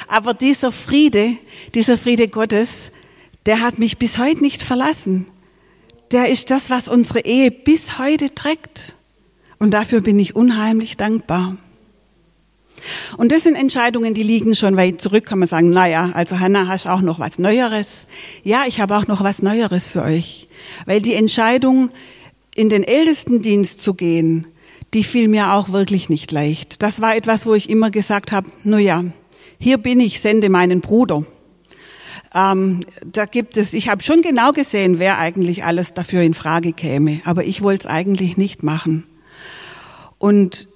Aber 0.06 0.34
dieser 0.34 0.72
Friede, 0.72 1.32
dieser 1.74 1.98
Friede 1.98 2.28
Gottes, 2.28 2.90
der 3.46 3.60
hat 3.60 3.78
mich 3.78 3.98
bis 3.98 4.18
heute 4.18 4.42
nicht 4.42 4.62
verlassen. 4.62 5.26
Der 6.12 6.28
ist 6.28 6.50
das, 6.50 6.70
was 6.70 6.88
unsere 6.88 7.20
Ehe 7.20 7.50
bis 7.50 7.98
heute 7.98 8.34
trägt. 8.34 8.94
Und 9.58 9.72
dafür 9.72 10.00
bin 10.00 10.18
ich 10.18 10.36
unheimlich 10.36 10.96
dankbar. 10.96 11.56
Und 13.16 13.32
das 13.32 13.42
sind 13.42 13.54
Entscheidungen, 13.54 14.14
die 14.14 14.22
liegen 14.22 14.54
schon 14.54 14.76
weit 14.76 15.00
zurück, 15.00 15.26
kann 15.26 15.38
man 15.38 15.48
sagen, 15.48 15.70
naja, 15.70 16.10
also 16.14 16.40
Hanna, 16.40 16.68
hast 16.68 16.86
auch 16.86 17.00
noch 17.00 17.18
was 17.18 17.38
Neueres? 17.38 18.06
Ja, 18.44 18.64
ich 18.66 18.80
habe 18.80 18.96
auch 18.96 19.06
noch 19.06 19.22
was 19.22 19.42
Neueres 19.42 19.86
für 19.86 20.02
euch. 20.02 20.48
Weil 20.86 21.02
die 21.02 21.14
Entscheidung, 21.14 21.90
in 22.54 22.68
den 22.68 22.82
Ältestendienst 22.82 23.80
zu 23.80 23.94
gehen, 23.94 24.48
die 24.94 25.04
fiel 25.04 25.28
mir 25.28 25.52
auch 25.52 25.68
wirklich 25.68 26.08
nicht 26.08 26.32
leicht. 26.32 26.82
Das 26.82 27.00
war 27.00 27.14
etwas, 27.14 27.46
wo 27.46 27.54
ich 27.54 27.70
immer 27.70 27.90
gesagt 27.90 28.32
habe, 28.32 28.48
na 28.64 28.78
ja, 28.78 29.04
hier 29.58 29.78
bin 29.78 30.00
ich, 30.00 30.20
sende 30.20 30.48
meinen 30.48 30.80
Bruder. 30.80 31.24
Ähm, 32.34 32.80
da 33.04 33.26
gibt 33.26 33.56
es, 33.56 33.74
ich 33.74 33.88
habe 33.88 34.02
schon 34.02 34.22
genau 34.22 34.52
gesehen, 34.52 34.98
wer 34.98 35.18
eigentlich 35.18 35.64
alles 35.64 35.94
dafür 35.94 36.22
in 36.22 36.34
Frage 36.34 36.72
käme, 36.72 37.20
aber 37.24 37.44
ich 37.44 37.62
wollte 37.62 37.84
es 37.84 37.86
eigentlich 37.86 38.36
nicht 38.36 38.62
machen. 38.62 39.04
Und 40.18 40.68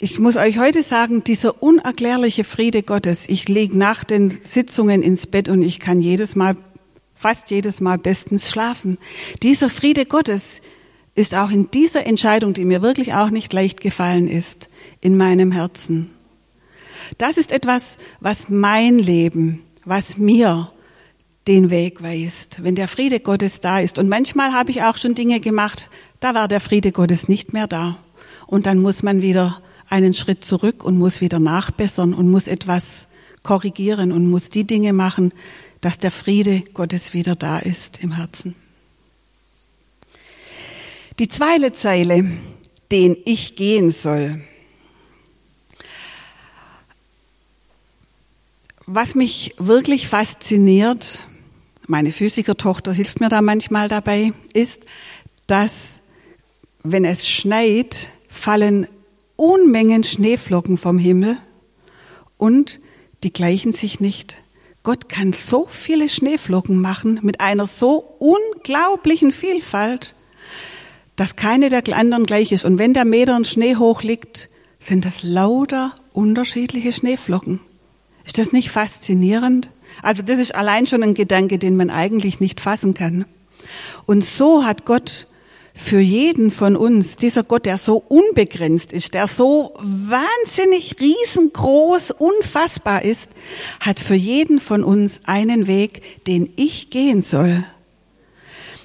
ich 0.00 0.18
muss 0.18 0.36
euch 0.36 0.58
heute 0.58 0.82
sagen, 0.82 1.22
dieser 1.22 1.62
unerklärliche 1.62 2.42
Friede 2.42 2.82
Gottes, 2.82 3.24
ich 3.28 3.48
lege 3.48 3.78
nach 3.78 4.02
den 4.02 4.28
Sitzungen 4.30 5.02
ins 5.02 5.26
Bett 5.26 5.48
und 5.48 5.62
ich 5.62 5.78
kann 5.78 6.00
jedes 6.00 6.34
Mal, 6.34 6.56
fast 7.14 7.50
jedes 7.50 7.80
Mal 7.80 7.98
bestens 7.98 8.50
schlafen. 8.50 8.98
Dieser 9.42 9.70
Friede 9.70 10.04
Gottes 10.04 10.60
ist 11.14 11.36
auch 11.36 11.50
in 11.50 11.70
dieser 11.70 12.06
Entscheidung, 12.06 12.54
die 12.54 12.64
mir 12.64 12.82
wirklich 12.82 13.14
auch 13.14 13.30
nicht 13.30 13.52
leicht 13.52 13.80
gefallen 13.80 14.26
ist, 14.26 14.68
in 15.00 15.16
meinem 15.16 15.52
Herzen. 15.52 16.10
Das 17.18 17.36
ist 17.36 17.52
etwas, 17.52 17.96
was 18.18 18.48
mein 18.48 18.98
Leben, 18.98 19.62
was 19.84 20.16
mir 20.16 20.72
den 21.46 21.70
Weg 21.70 22.02
weist, 22.02 22.64
wenn 22.64 22.74
der 22.74 22.88
Friede 22.88 23.20
Gottes 23.20 23.60
da 23.60 23.78
ist. 23.78 23.98
Und 23.98 24.08
manchmal 24.08 24.52
habe 24.52 24.72
ich 24.72 24.82
auch 24.82 24.96
schon 24.96 25.14
Dinge 25.14 25.38
gemacht, 25.38 25.88
da 26.18 26.34
war 26.34 26.48
der 26.48 26.60
Friede 26.60 26.90
Gottes 26.90 27.28
nicht 27.28 27.52
mehr 27.52 27.68
da. 27.68 27.98
Und 28.46 28.66
dann 28.66 28.80
muss 28.80 29.02
man 29.02 29.22
wieder 29.22 29.62
einen 29.94 30.12
Schritt 30.12 30.44
zurück 30.44 30.84
und 30.84 30.98
muss 30.98 31.20
wieder 31.20 31.38
nachbessern 31.38 32.14
und 32.14 32.28
muss 32.28 32.48
etwas 32.48 33.06
korrigieren 33.44 34.10
und 34.10 34.28
muss 34.28 34.50
die 34.50 34.64
Dinge 34.64 34.92
machen, 34.92 35.32
dass 35.80 35.98
der 35.98 36.10
Friede 36.10 36.62
Gottes 36.74 37.14
wieder 37.14 37.36
da 37.36 37.60
ist 37.60 38.02
im 38.02 38.12
Herzen. 38.12 38.56
Die 41.20 41.28
zweite 41.28 41.72
Zeile, 41.72 42.24
den 42.90 43.16
ich 43.24 43.54
gehen 43.54 43.92
soll. 43.92 44.40
Was 48.86 49.14
mich 49.14 49.54
wirklich 49.58 50.08
fasziniert, 50.08 51.20
meine 51.86 52.10
Physikertochter 52.10 52.92
hilft 52.92 53.20
mir 53.20 53.28
da 53.28 53.42
manchmal 53.42 53.88
dabei, 53.88 54.32
ist, 54.54 54.82
dass 55.46 56.00
wenn 56.82 57.04
es 57.04 57.28
schneit, 57.28 58.10
fallen 58.28 58.88
Unmengen 59.36 60.04
Schneeflocken 60.04 60.78
vom 60.78 60.98
Himmel 60.98 61.38
und 62.36 62.80
die 63.22 63.32
gleichen 63.32 63.72
sich 63.72 64.00
nicht. 64.00 64.36
Gott 64.82 65.08
kann 65.08 65.32
so 65.32 65.66
viele 65.68 66.08
Schneeflocken 66.08 66.80
machen 66.80 67.18
mit 67.22 67.40
einer 67.40 67.66
so 67.66 68.16
unglaublichen 68.18 69.32
Vielfalt, 69.32 70.14
dass 71.16 71.36
keine 71.36 71.70
der 71.70 71.82
anderen 71.96 72.26
gleich 72.26 72.52
ist. 72.52 72.64
Und 72.64 72.78
wenn 72.78 72.92
der 72.92 73.04
Meter 73.04 73.36
in 73.36 73.44
Schnee 73.44 73.76
hoch 73.76 74.02
liegt, 74.02 74.50
sind 74.78 75.04
das 75.04 75.22
lauter 75.22 75.96
unterschiedliche 76.12 76.92
Schneeflocken. 76.92 77.60
Ist 78.24 78.38
das 78.38 78.52
nicht 78.52 78.70
faszinierend? 78.70 79.70
Also 80.02 80.22
das 80.22 80.38
ist 80.38 80.54
allein 80.54 80.86
schon 80.86 81.02
ein 81.02 81.14
Gedanke, 81.14 81.58
den 81.58 81.76
man 81.76 81.90
eigentlich 81.90 82.40
nicht 82.40 82.60
fassen 82.60 82.94
kann. 82.94 83.24
Und 84.06 84.24
so 84.24 84.64
hat 84.64 84.84
Gott 84.84 85.26
für 85.76 85.98
jeden 85.98 86.52
von 86.52 86.76
uns, 86.76 87.16
dieser 87.16 87.42
Gott, 87.42 87.66
der 87.66 87.78
so 87.78 87.96
unbegrenzt 87.96 88.92
ist, 88.92 89.12
der 89.12 89.26
so 89.26 89.74
wahnsinnig 89.78 90.96
riesengroß, 91.00 92.12
unfassbar 92.12 93.02
ist, 93.02 93.30
hat 93.80 93.98
für 93.98 94.14
jeden 94.14 94.60
von 94.60 94.84
uns 94.84 95.20
einen 95.26 95.66
Weg, 95.66 96.24
den 96.26 96.52
ich 96.54 96.90
gehen 96.90 97.22
soll. 97.22 97.64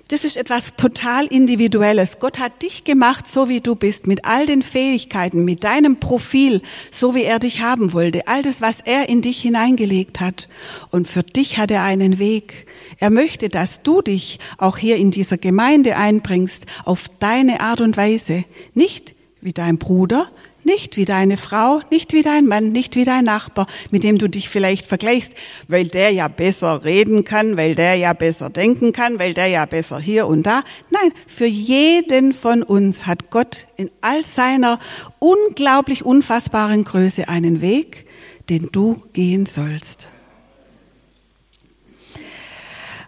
Das 0.10 0.24
ist 0.24 0.38
etwas 0.38 0.76
total 0.76 1.28
Individuelles. 1.28 2.18
Gott 2.18 2.40
hat 2.40 2.64
dich 2.64 2.84
gemacht, 2.84 3.28
so 3.28 3.48
wie 3.48 3.62
du 3.62 3.76
bist, 3.76 4.08
mit 4.08 4.26
all 4.26 4.48
den 4.48 4.64
Fähigkeiten, 4.64 5.46
mit 5.46 5.64
deinem 5.64 6.00
Profil, 6.00 6.64
so 6.90 7.14
wie 7.14 7.22
er 7.22 7.38
dich 7.38 7.62
haben 7.62 7.94
wollte. 7.94 8.28
All 8.28 8.42
das, 8.42 8.60
was 8.60 8.82
er 8.82 9.08
in 9.08 9.22
dich 9.22 9.40
hineingelegt 9.40 10.20
hat. 10.20 10.50
Und 10.90 11.08
für 11.08 11.22
dich 11.22 11.60
hat 11.60 11.70
er 11.70 11.84
einen 11.84 12.18
Weg. 12.18 12.66
Er 12.98 13.12
möchte, 13.12 13.50
dass 13.50 13.84
du 13.84 14.02
dich 14.02 14.40
auch 14.58 14.80
hier 14.80 14.96
in 14.96 15.12
dieser 15.12 15.38
Gemeinde 15.38 15.96
einbringst, 15.96 16.66
auf 16.86 17.06
deine 17.20 17.62
Art 17.62 17.80
und 17.80 17.96
Weise. 17.96 18.46
Nicht 18.74 19.14
wie 19.42 19.54
dein 19.54 19.78
Bruder, 19.78 20.32
nicht 20.70 20.98
wie 20.98 21.06
deine 21.06 21.36
Frau, 21.36 21.82
nicht 21.90 22.14
wie 22.14 22.22
dein 22.22 22.46
Mann, 22.46 22.72
nicht 22.72 22.96
wie 22.96 23.04
dein 23.04 23.26
Nachbar, 23.26 23.66
mit 23.90 24.04
dem 24.04 24.20
du 24.20 24.30
dich 24.30 24.50
vielleicht 24.50 24.86
vergleichst, 24.86 25.34
weil 25.68 25.88
der 25.88 26.12
ja 26.12 26.28
besser 26.28 26.84
reden 26.84 27.24
kann, 27.24 27.58
weil 27.58 27.74
der 27.74 27.96
ja 27.96 28.14
besser 28.14 28.52
denken 28.52 28.94
kann, 28.94 29.18
weil 29.18 29.34
der 29.34 29.48
ja 29.48 29.66
besser 29.66 30.00
hier 30.00 30.28
und 30.28 30.44
da. 30.44 30.64
Nein, 30.92 31.12
für 31.26 31.48
jeden 31.48 32.34
von 32.34 32.62
uns 32.62 33.08
hat 33.08 33.32
Gott 33.32 33.66
in 33.78 33.90
all 34.02 34.24
seiner 34.24 34.80
unglaublich 35.18 36.06
unfassbaren 36.06 36.84
Größe 36.84 37.28
einen 37.28 37.62
Weg, 37.62 38.06
den 38.50 38.70
du 38.72 39.02
gehen 39.14 39.48
sollst. 39.48 40.10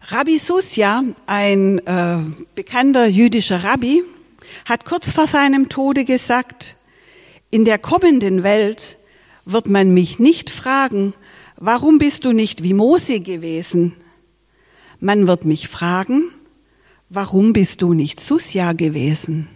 Rabbi 0.08 0.40
Susia, 0.40 1.04
ein 1.28 1.78
äh, 1.86 2.18
bekannter 2.56 3.06
jüdischer 3.06 3.64
Rabbi, 3.64 4.04
hat 4.66 4.84
kurz 4.84 5.12
vor 5.12 5.28
seinem 5.28 5.70
Tode 5.70 6.06
gesagt, 6.06 6.76
in 7.52 7.66
der 7.66 7.78
kommenden 7.78 8.44
Welt 8.44 8.98
wird 9.46 9.68
man 9.68 9.94
mich 9.94 10.20
nicht 10.20 10.50
fragen, 10.50 11.14
warum 11.58 11.98
bist 11.98 12.26
du 12.26 12.32
nicht 12.32 12.64
wie 12.64 12.74
Mose 12.74 13.20
gewesen? 13.20 13.94
Man 15.00 15.28
wird 15.28 15.46
mich 15.46 15.68
fragen, 15.68 16.30
warum 17.10 17.54
bist 17.54 17.82
du 17.82 17.94
nicht 17.94 18.22
Susja 18.22 18.72
gewesen? 18.74 19.50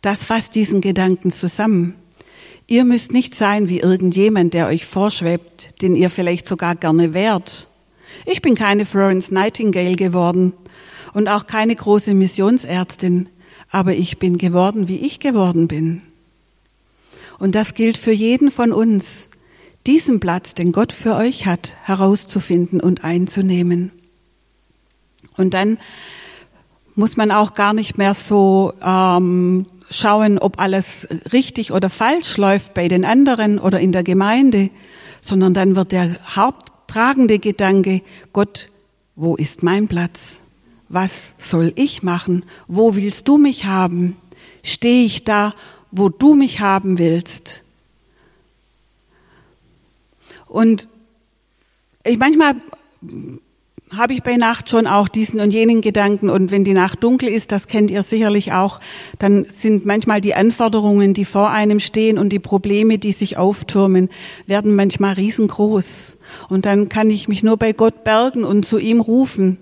Das 0.00 0.24
fasst 0.24 0.54
diesen 0.54 0.80
Gedanken 0.80 1.32
zusammen. 1.32 1.94
Ihr 2.66 2.84
müsst 2.84 3.12
nicht 3.12 3.34
sein 3.34 3.68
wie 3.68 3.80
irgendjemand, 3.80 4.54
der 4.54 4.68
euch 4.68 4.86
vorschwebt, 4.86 5.82
den 5.82 5.96
ihr 5.96 6.08
vielleicht 6.08 6.46
sogar 6.46 6.76
gerne 6.76 7.12
wärt. 7.12 7.66
Ich 8.26 8.40
bin 8.42 8.54
keine 8.54 8.86
Florence 8.86 9.30
Nightingale 9.30 9.96
geworden 9.96 10.52
und 11.12 11.28
auch 11.28 11.46
keine 11.46 11.74
große 11.74 12.14
Missionsärztin 12.14 13.28
aber 13.70 13.94
ich 13.94 14.18
bin 14.18 14.38
geworden, 14.38 14.88
wie 14.88 14.98
ich 14.98 15.20
geworden 15.20 15.68
bin. 15.68 16.02
Und 17.38 17.54
das 17.54 17.74
gilt 17.74 17.96
für 17.96 18.12
jeden 18.12 18.50
von 18.50 18.72
uns, 18.72 19.28
diesen 19.86 20.20
Platz, 20.20 20.54
den 20.54 20.72
Gott 20.72 20.92
für 20.92 21.14
euch 21.14 21.46
hat, 21.46 21.76
herauszufinden 21.84 22.80
und 22.80 23.02
einzunehmen. 23.02 23.92
Und 25.36 25.54
dann 25.54 25.78
muss 26.94 27.16
man 27.16 27.30
auch 27.30 27.54
gar 27.54 27.72
nicht 27.72 27.96
mehr 27.96 28.14
so 28.14 28.74
ähm, 28.84 29.66
schauen, 29.88 30.38
ob 30.38 30.60
alles 30.60 31.08
richtig 31.32 31.72
oder 31.72 31.88
falsch 31.88 32.36
läuft 32.36 32.74
bei 32.74 32.88
den 32.88 33.04
anderen 33.04 33.58
oder 33.58 33.80
in 33.80 33.92
der 33.92 34.02
Gemeinde, 34.02 34.70
sondern 35.22 35.54
dann 35.54 35.76
wird 35.76 35.92
der 35.92 36.16
haupttragende 36.36 37.38
Gedanke, 37.38 38.02
Gott, 38.32 38.68
wo 39.16 39.36
ist 39.36 39.62
mein 39.62 39.88
Platz? 39.88 40.39
Was 40.90 41.34
soll 41.38 41.72
ich 41.76 42.02
machen? 42.02 42.44
Wo 42.66 42.96
willst 42.96 43.28
du 43.28 43.38
mich 43.38 43.64
haben? 43.64 44.16
Stehe 44.62 45.06
ich 45.06 45.24
da, 45.24 45.54
wo 45.92 46.08
du 46.08 46.34
mich 46.34 46.60
haben 46.60 46.98
willst? 46.98 47.62
Und 50.46 50.88
ich 52.04 52.18
manchmal 52.18 52.56
habe 53.96 54.14
ich 54.14 54.22
bei 54.22 54.36
Nacht 54.36 54.68
schon 54.68 54.86
auch 54.86 55.08
diesen 55.08 55.40
und 55.40 55.52
jenen 55.52 55.80
Gedanken. 55.80 56.28
Und 56.28 56.50
wenn 56.50 56.64
die 56.64 56.72
Nacht 56.72 57.02
dunkel 57.04 57.28
ist, 57.28 57.52
das 57.52 57.68
kennt 57.68 57.92
ihr 57.92 58.02
sicherlich 58.02 58.52
auch, 58.52 58.80
dann 59.18 59.44
sind 59.44 59.86
manchmal 59.86 60.20
die 60.20 60.34
Anforderungen, 60.34 61.14
die 61.14 61.24
vor 61.24 61.50
einem 61.50 61.78
stehen 61.78 62.18
und 62.18 62.32
die 62.32 62.38
Probleme, 62.40 62.98
die 62.98 63.12
sich 63.12 63.36
auftürmen, 63.36 64.08
werden 64.46 64.74
manchmal 64.74 65.14
riesengroß. 65.14 66.16
Und 66.48 66.66
dann 66.66 66.88
kann 66.88 67.10
ich 67.10 67.28
mich 67.28 67.44
nur 67.44 67.56
bei 67.56 67.72
Gott 67.72 68.02
bergen 68.02 68.44
und 68.44 68.64
zu 68.64 68.78
ihm 68.78 69.00
rufen. 69.00 69.58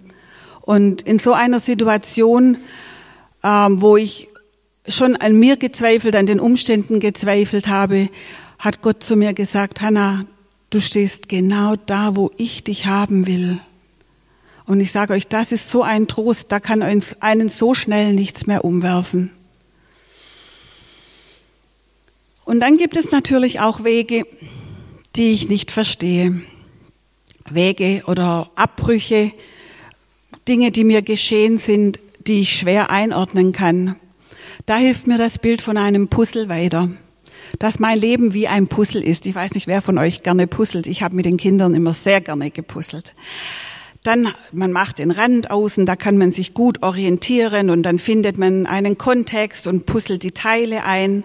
Und 0.69 1.01
in 1.01 1.19
so 1.19 1.33
einer 1.33 1.61
Situation, 1.61 2.59
ähm, 3.43 3.81
wo 3.81 3.97
ich 3.97 4.29
schon 4.87 5.17
an 5.17 5.39
mir 5.39 5.57
gezweifelt, 5.57 6.15
an 6.15 6.27
den 6.27 6.41
Umständen 6.41 7.01
gezweifelt 7.01 7.69
habe, 7.69 8.11
hat 8.59 8.83
Gott 8.83 9.03
zu 9.03 9.17
mir 9.17 9.33
gesagt, 9.33 9.81
Hannah, 9.81 10.27
du 10.69 10.79
stehst 10.79 11.31
genau 11.31 11.77
da, 11.87 12.17
wo 12.17 12.33
ich 12.37 12.65
dich 12.65 12.85
haben 12.85 13.27
will. 13.27 13.61
Und 14.67 14.81
ich 14.81 14.93
sage 14.93 15.15
euch, 15.15 15.27
das 15.27 15.53
ist 15.53 15.71
so 15.71 15.83
ein 15.83 16.07
Trost, 16.07 16.53
da 16.53 16.61
kann 16.61 16.83
einen 16.83 17.49
so 17.49 17.73
schnell 17.73 18.13
nichts 18.13 18.47
mehr 18.47 18.63
umwerfen. 18.63 19.31
Und 22.45 22.61
dann 22.61 22.77
gibt 22.77 22.99
es 22.99 23.11
natürlich 23.11 23.61
auch 23.61 23.85
Wege, 23.85 24.27
die 25.17 25.33
ich 25.33 25.49
nicht 25.49 25.71
verstehe. 25.71 26.43
Wege 27.49 28.03
oder 28.07 28.51
Abbrüche, 28.55 29.33
Dinge, 30.49 30.71
die 30.71 30.85
mir 30.85 31.03
geschehen 31.03 31.59
sind, 31.59 32.01
die 32.27 32.41
ich 32.41 32.59
schwer 32.59 32.91
einordnen 32.91 33.53
kann. 33.53 33.97
Da 34.67 34.77
hilft 34.77 35.07
mir 35.07 35.19
das 35.19 35.39
Bild 35.39 35.63
von 35.63 35.77
einem 35.77 36.09
Puzzle 36.09 36.49
weiter. 36.49 36.91
Dass 37.59 37.79
mein 37.79 37.99
Leben 37.99 38.35
wie 38.35 38.49
ein 38.49 38.69
Puzzle 38.69 39.05
ist. 39.05 39.27
Ich 39.27 39.35
weiß 39.35 39.55
nicht, 39.55 39.67
wer 39.67 39.83
von 39.83 39.99
euch 39.99 40.23
gerne 40.23 40.47
puzzelt. 40.47 40.87
Ich 40.87 41.03
habe 41.03 41.17
mit 41.17 41.25
den 41.25 41.37
Kindern 41.37 41.75
immer 41.75 41.95
sehr 41.95 42.21
gerne 42.21 42.51
gepuzzelt. 42.51 43.15
Dann, 44.03 44.33
man 44.53 44.73
macht 44.73 44.99
den 44.99 45.11
Rand 45.11 45.51
außen, 45.51 45.85
da 45.85 45.97
kann 45.97 46.19
man 46.19 46.33
sich 46.33 46.55
gut 46.55 46.83
orientieren 46.83 47.69
und 47.69 47.83
dann 47.83 47.99
findet 47.99 48.39
man 48.39 48.67
einen 48.67 48.97
Kontext 48.97 49.67
und 49.67 49.87
puzzelt 49.87 50.23
die 50.23 50.31
Teile 50.31 50.85
ein. 50.85 51.25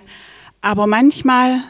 Aber 0.62 0.88
manchmal, 0.88 1.64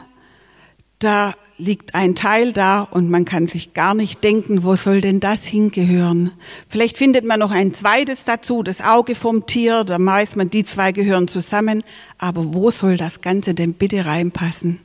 da 0.98 1.34
liegt 1.56 1.94
ein 1.94 2.14
Teil 2.14 2.52
da 2.52 2.80
und 2.80 3.10
man 3.10 3.24
kann 3.24 3.46
sich 3.46 3.74
gar 3.74 3.94
nicht 3.94 4.24
denken, 4.24 4.64
wo 4.64 4.74
soll 4.74 5.00
denn 5.00 5.20
das 5.20 5.44
hingehören. 5.44 6.32
Vielleicht 6.68 6.98
findet 6.98 7.24
man 7.24 7.40
noch 7.40 7.52
ein 7.52 7.74
zweites 7.74 8.24
dazu, 8.24 8.62
das 8.62 8.80
Auge 8.80 9.14
vom 9.14 9.46
Tier, 9.46 9.84
da 9.84 10.04
weiß 10.04 10.36
man, 10.36 10.50
die 10.50 10.64
zwei 10.64 10.92
gehören 10.92 11.28
zusammen, 11.28 11.84
aber 12.18 12.54
wo 12.54 12.70
soll 12.70 12.96
das 12.96 13.20
Ganze 13.20 13.54
denn 13.54 13.74
bitte 13.74 14.04
reinpassen? 14.04 14.80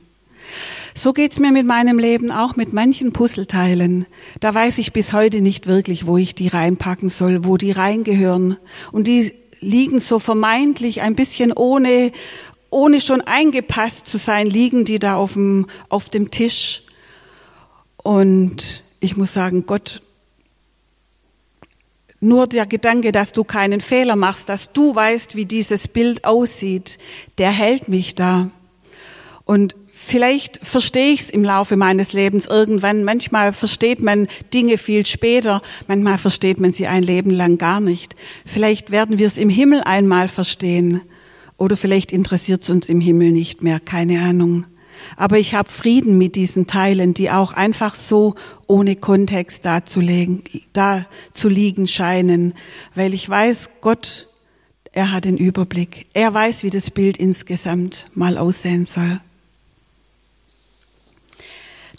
So 0.94 1.12
geht's 1.12 1.38
mir 1.38 1.52
mit 1.52 1.66
meinem 1.66 1.98
Leben 1.98 2.30
auch 2.30 2.56
mit 2.56 2.72
manchen 2.72 3.12
Puzzleteilen. 3.12 4.06
Da 4.40 4.54
weiß 4.54 4.78
ich 4.78 4.92
bis 4.92 5.12
heute 5.12 5.40
nicht 5.40 5.66
wirklich, 5.66 6.06
wo 6.06 6.16
ich 6.16 6.34
die 6.34 6.48
reinpacken 6.48 7.08
soll, 7.08 7.44
wo 7.44 7.56
die 7.56 7.70
reingehören. 7.70 8.56
Und 8.90 9.06
die 9.06 9.32
liegen 9.60 10.00
so 10.00 10.18
vermeintlich 10.18 11.02
ein 11.02 11.14
bisschen 11.14 11.52
ohne, 11.52 12.12
ohne 12.70 13.00
schon 13.00 13.20
eingepasst 13.20 14.06
zu 14.06 14.18
sein, 14.18 14.46
liegen 14.46 14.84
die 14.84 14.98
da 14.98 15.16
auf 15.16 15.34
dem, 15.34 15.66
auf 15.88 16.08
dem 16.08 16.30
Tisch. 16.30 16.82
Und 17.96 18.82
ich 19.00 19.16
muss 19.16 19.34
sagen, 19.34 19.66
Gott, 19.66 20.02
nur 22.20 22.46
der 22.46 22.66
Gedanke, 22.66 23.12
dass 23.12 23.32
du 23.32 23.44
keinen 23.44 23.80
Fehler 23.80 24.16
machst, 24.16 24.48
dass 24.48 24.72
du 24.72 24.94
weißt, 24.94 25.36
wie 25.36 25.46
dieses 25.46 25.88
Bild 25.88 26.24
aussieht, 26.24 26.98
der 27.38 27.50
hält 27.50 27.88
mich 27.88 28.14
da. 28.14 28.50
Und 29.44 29.74
Vielleicht 30.02 30.58
verstehe 30.66 31.12
ich 31.12 31.20
es 31.20 31.30
im 31.30 31.44
Laufe 31.44 31.76
meines 31.76 32.14
Lebens 32.14 32.46
irgendwann. 32.46 33.04
Manchmal 33.04 33.52
versteht 33.52 34.00
man 34.00 34.28
Dinge 34.52 34.78
viel 34.78 35.04
später, 35.04 35.60
manchmal 35.88 36.16
versteht 36.16 36.58
man 36.58 36.72
sie 36.72 36.86
ein 36.86 37.02
Leben 37.02 37.30
lang 37.30 37.58
gar 37.58 37.80
nicht. 37.80 38.16
Vielleicht 38.46 38.90
werden 38.90 39.18
wir 39.18 39.26
es 39.26 39.36
im 39.36 39.50
Himmel 39.50 39.82
einmal 39.82 40.28
verstehen 40.28 41.02
oder 41.60 41.76
vielleicht 41.76 42.10
interessiert 42.10 42.62
es 42.62 42.70
uns 42.70 42.88
im 42.88 43.02
Himmel 43.02 43.32
nicht 43.32 43.62
mehr, 43.62 43.80
keine 43.80 44.22
Ahnung. 44.22 44.64
Aber 45.16 45.38
ich 45.38 45.54
habe 45.54 45.68
Frieden 45.68 46.16
mit 46.16 46.34
diesen 46.34 46.66
Teilen, 46.66 47.12
die 47.12 47.30
auch 47.30 47.52
einfach 47.52 47.94
so 47.94 48.34
ohne 48.66 48.96
Kontext 48.96 49.66
da 49.66 49.84
zu, 49.84 50.00
da 50.72 51.06
zu 51.34 51.50
liegen 51.50 51.86
scheinen, 51.86 52.54
weil 52.94 53.12
ich 53.12 53.28
weiß, 53.28 53.68
Gott, 53.82 54.28
er 54.92 55.12
hat 55.12 55.26
den 55.26 55.36
Überblick. 55.36 56.06
Er 56.14 56.32
weiß, 56.32 56.62
wie 56.62 56.70
das 56.70 56.90
Bild 56.90 57.18
insgesamt 57.18 58.06
mal 58.14 58.38
aussehen 58.38 58.86
soll. 58.86 59.20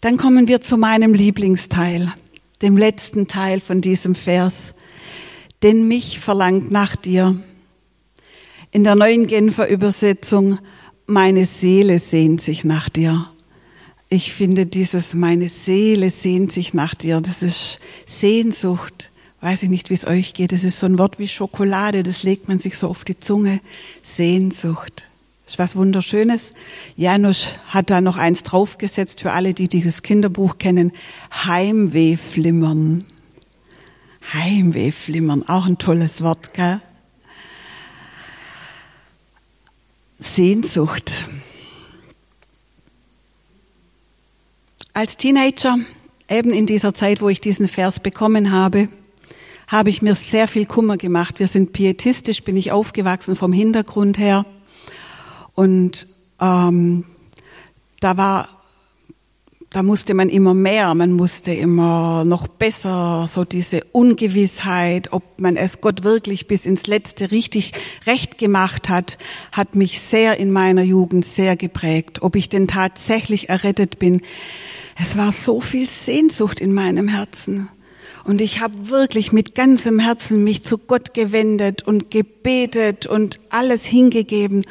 Dann 0.01 0.17
kommen 0.17 0.47
wir 0.47 0.61
zu 0.61 0.75
meinem 0.75 1.13
Lieblingsteil, 1.13 2.11
dem 2.63 2.77
letzten 2.77 3.27
Teil 3.27 3.59
von 3.59 3.79
diesem 3.81 4.15
Vers. 4.15 4.73
Denn 5.61 5.87
mich 5.87 6.19
verlangt 6.19 6.71
nach 6.71 6.95
dir. 6.95 7.43
In 8.73 8.85
der 8.85 8.95
neuen 8.95 9.27
Genfer 9.27 9.67
Übersetzung, 9.67 10.57
meine 11.05 11.45
Seele 11.45 11.99
sehnt 11.99 12.41
sich 12.41 12.63
nach 12.63 12.87
dir. 12.87 13.27
Ich 14.07 14.33
finde 14.33 14.65
dieses, 14.65 15.13
meine 15.13 15.49
Seele 15.49 16.09
sehnt 16.09 16.53
sich 16.53 16.73
nach 16.73 16.95
dir, 16.95 17.19
das 17.19 17.43
ist 17.43 17.79
Sehnsucht. 18.07 19.11
Weiß 19.41 19.63
ich 19.63 19.69
nicht, 19.69 19.89
wie 19.89 19.95
es 19.95 20.07
euch 20.07 20.33
geht. 20.33 20.53
Das 20.53 20.63
ist 20.63 20.79
so 20.79 20.85
ein 20.85 20.99
Wort 20.99 21.19
wie 21.19 21.27
Schokolade, 21.27 22.03
das 22.03 22.23
legt 22.23 22.47
man 22.47 22.59
sich 22.59 22.77
so 22.77 22.87
auf 22.87 23.03
die 23.03 23.19
Zunge. 23.19 23.59
Sehnsucht 24.03 25.09
ist 25.45 25.59
was 25.59 25.75
Wunderschönes. 25.75 26.51
Janusz 26.95 27.57
hat 27.67 27.89
da 27.89 27.99
noch 27.99 28.15
eins 28.15 28.43
draufgesetzt 28.43 29.19
für 29.19 29.33
alle, 29.33 29.53
die 29.53 29.67
dieses 29.67 30.01
Kinderbuch 30.01 30.59
kennen. 30.59 30.93
Heimwehflimmern. 31.45 33.03
Heimwehflimmern, 34.33 35.49
auch 35.49 35.65
ein 35.65 35.77
tolles 35.77 36.21
Wort, 36.21 36.53
gell? 36.53 36.79
Sehnsucht. 40.21 41.27
Als 44.93 45.17
Teenager, 45.17 45.79
eben 46.29 46.51
in 46.51 46.67
dieser 46.67 46.93
Zeit, 46.93 47.21
wo 47.21 47.29
ich 47.29 47.41
diesen 47.41 47.67
Vers 47.67 47.99
bekommen 47.99 48.51
habe, 48.51 48.87
habe 49.67 49.89
ich 49.89 50.01
mir 50.01 50.15
sehr 50.15 50.47
viel 50.47 50.65
Kummer 50.65 50.97
gemacht. 50.97 51.39
Wir 51.39 51.47
sind 51.47 51.73
pietistisch, 51.73 52.43
bin 52.43 52.55
ich 52.55 52.71
aufgewachsen 52.71 53.35
vom 53.35 53.51
Hintergrund 53.51 54.17
her. 54.17 54.45
Und 55.55 56.07
ähm, 56.39 57.05
da 57.99 58.17
war, 58.17 58.60
da 59.71 59.83
musste 59.83 60.13
man 60.13 60.27
immer 60.27 60.53
mehr, 60.53 60.93
man 60.95 61.13
musste 61.13 61.53
immer 61.53 62.25
noch 62.25 62.49
besser, 62.49 63.25
so 63.29 63.45
diese 63.45 63.81
Ungewissheit, 63.93 65.13
ob 65.13 65.23
man 65.39 65.55
es 65.55 65.79
Gott 65.79 66.03
wirklich 66.03 66.45
bis 66.45 66.65
ins 66.65 66.87
Letzte 66.87 67.31
richtig 67.31 67.71
recht 68.05 68.37
gemacht 68.37 68.89
hat, 68.89 69.17
hat 69.53 69.75
mich 69.75 70.01
sehr 70.01 70.37
in 70.37 70.51
meiner 70.51 70.83
Jugend 70.83 71.23
sehr 71.23 71.55
geprägt. 71.55 72.21
Ob 72.21 72.35
ich 72.35 72.49
denn 72.49 72.67
tatsächlich 72.67 73.47
errettet 73.47 73.97
bin. 73.97 74.21
Es 75.01 75.15
war 75.15 75.31
so 75.31 75.61
viel 75.61 75.87
Sehnsucht 75.87 76.59
in 76.59 76.73
meinem 76.73 77.07
Herzen. 77.07 77.69
Und 78.23 78.41
ich 78.41 78.61
habe 78.61 78.89
wirklich 78.89 79.31
mit 79.31 79.55
ganzem 79.55 79.99
Herzen 79.99 80.43
mich 80.43 80.63
zu 80.63 80.77
Gott 80.77 81.13
gewendet 81.13 81.83
und 81.83 82.11
gebetet 82.11 83.07
und 83.07 83.39
alles 83.49 83.85
hingegeben. 83.85 84.65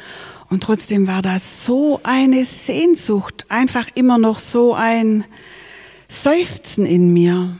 Und 0.49 0.63
trotzdem 0.63 1.07
war 1.07 1.21
das 1.21 1.65
so 1.65 1.99
eine 2.03 2.45
Sehnsucht, 2.45 3.45
einfach 3.49 3.87
immer 3.95 4.17
noch 4.17 4.39
so 4.39 4.73
ein 4.73 5.25
Seufzen 6.07 6.85
in 6.85 7.13
mir. 7.13 7.57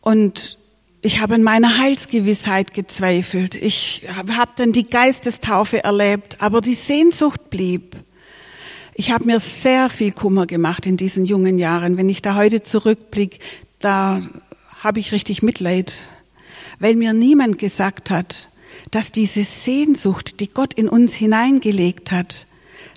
Und 0.00 0.58
ich 1.00 1.20
habe 1.20 1.34
an 1.34 1.42
meiner 1.42 1.78
Heilsgewissheit 1.78 2.74
gezweifelt. 2.74 3.54
Ich 3.54 4.04
habe 4.14 4.52
dann 4.56 4.72
die 4.72 4.88
Geistestaufe 4.88 5.82
erlebt, 5.82 6.36
aber 6.40 6.60
die 6.60 6.74
Sehnsucht 6.74 7.50
blieb. 7.50 7.96
Ich 8.94 9.10
habe 9.10 9.24
mir 9.24 9.40
sehr 9.40 9.88
viel 9.88 10.12
Kummer 10.12 10.46
gemacht 10.46 10.86
in 10.86 10.96
diesen 10.96 11.24
jungen 11.24 11.58
Jahren. 11.58 11.96
Wenn 11.96 12.08
ich 12.08 12.20
da 12.22 12.34
heute 12.34 12.62
zurückblicke, 12.62 13.38
da 13.84 14.22
habe 14.80 15.00
ich 15.00 15.12
richtig 15.12 15.42
Mitleid, 15.42 16.04
weil 16.78 16.96
mir 16.96 17.12
niemand 17.12 17.58
gesagt 17.58 18.10
hat, 18.10 18.48
dass 18.90 19.12
diese 19.12 19.44
Sehnsucht, 19.44 20.40
die 20.40 20.48
Gott 20.48 20.74
in 20.74 20.88
uns 20.88 21.14
hineingelegt 21.14 22.10
hat, 22.10 22.46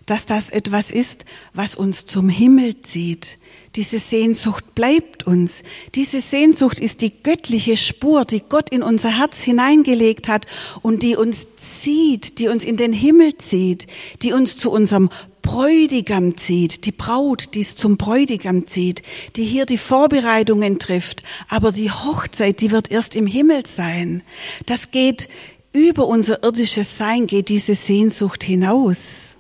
dass 0.05 0.25
das 0.25 0.49
etwas 0.49 0.91
ist, 0.91 1.25
was 1.53 1.75
uns 1.75 2.05
zum 2.05 2.29
Himmel 2.29 2.81
zieht. 2.83 3.39
Diese 3.75 3.99
Sehnsucht 3.99 4.75
bleibt 4.75 5.25
uns. 5.25 5.63
Diese 5.95 6.21
Sehnsucht 6.21 6.79
ist 6.79 7.01
die 7.01 7.11
göttliche 7.23 7.75
Spur, 7.75 8.23
die 8.23 8.41
Gott 8.41 8.69
in 8.69 8.83
unser 8.83 9.17
Herz 9.17 9.41
hineingelegt 9.41 10.27
hat 10.27 10.45
und 10.81 11.01
die 11.01 11.15
uns 11.15 11.47
zieht, 11.55 12.39
die 12.39 12.47
uns 12.47 12.63
in 12.63 12.77
den 12.77 12.93
Himmel 12.93 13.37
zieht, 13.37 13.87
die 14.21 14.33
uns 14.33 14.57
zu 14.57 14.71
unserem 14.71 15.09
Bräutigam 15.45 16.37
zieht, 16.37 16.85
die 16.85 16.91
Braut, 16.91 17.53
die 17.53 17.61
es 17.61 17.75
zum 17.75 17.97
Bräutigam 17.97 18.65
zieht, 18.65 19.03
die 19.35 19.43
hier 19.43 19.67
die 19.67 19.77
Vorbereitungen 19.77 20.79
trifft. 20.79 21.21
Aber 21.47 21.71
die 21.71 21.91
Hochzeit, 21.91 22.61
die 22.61 22.71
wird 22.71 22.89
erst 22.89 23.15
im 23.15 23.27
Himmel 23.27 23.65
sein. 23.65 24.23
Das 24.65 24.89
geht 24.89 25.29
über 25.71 26.07
unser 26.07 26.43
irdisches 26.43 26.97
Sein 26.97 27.27
geht 27.27 27.49
diese 27.49 27.75
Sehnsucht 27.75 28.43
hinaus. 28.43 29.35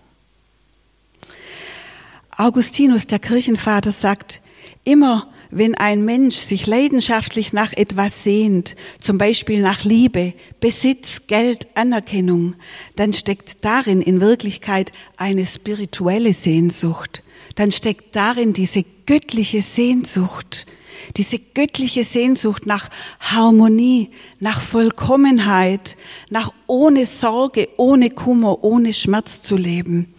Augustinus, 2.37 3.07
der 3.07 3.19
Kirchenvater, 3.19 3.91
sagt, 3.91 4.41
immer 4.83 5.33
wenn 5.55 5.73
ein 5.73 6.03
Mensch 6.03 6.35
sich 6.35 6.67
leidenschaftlich 6.67 7.53
nach 7.53 7.71
etwas 7.71 8.25
sehnt, 8.25 8.75
zum 8.99 9.17
Beispiel 9.17 9.61
nach 9.61 9.85
Liebe, 9.85 10.33
Besitz, 10.59 11.27
Geld, 11.27 11.69
Anerkennung, 11.75 12.55
dann 12.97 13.13
steckt 13.13 13.63
darin 13.63 14.01
in 14.01 14.19
Wirklichkeit 14.19 14.91
eine 15.15 15.45
spirituelle 15.45 16.33
Sehnsucht. 16.33 17.23
Dann 17.55 17.71
steckt 17.71 18.17
darin 18.17 18.51
diese 18.51 18.83
göttliche 19.05 19.61
Sehnsucht, 19.61 20.65
diese 21.15 21.39
göttliche 21.39 22.03
Sehnsucht 22.03 22.65
nach 22.65 22.89
Harmonie, 23.21 24.09
nach 24.41 24.59
Vollkommenheit, 24.59 25.95
nach 26.29 26.51
ohne 26.67 27.05
Sorge, 27.05 27.69
ohne 27.77 28.09
Kummer, 28.09 28.61
ohne 28.61 28.91
Schmerz 28.91 29.41
zu 29.41 29.55
leben. 29.55 30.14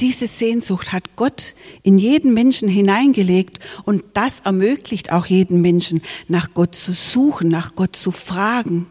Diese 0.00 0.26
Sehnsucht 0.26 0.92
hat 0.92 1.16
Gott 1.16 1.54
in 1.82 1.98
jeden 1.98 2.34
Menschen 2.34 2.68
hineingelegt 2.68 3.60
und 3.84 4.04
das 4.14 4.40
ermöglicht 4.40 5.12
auch 5.12 5.26
jeden 5.26 5.60
Menschen, 5.60 6.02
nach 6.28 6.54
Gott 6.54 6.74
zu 6.74 6.92
suchen, 6.92 7.48
nach 7.48 7.74
Gott 7.74 7.96
zu 7.96 8.12
fragen. 8.12 8.86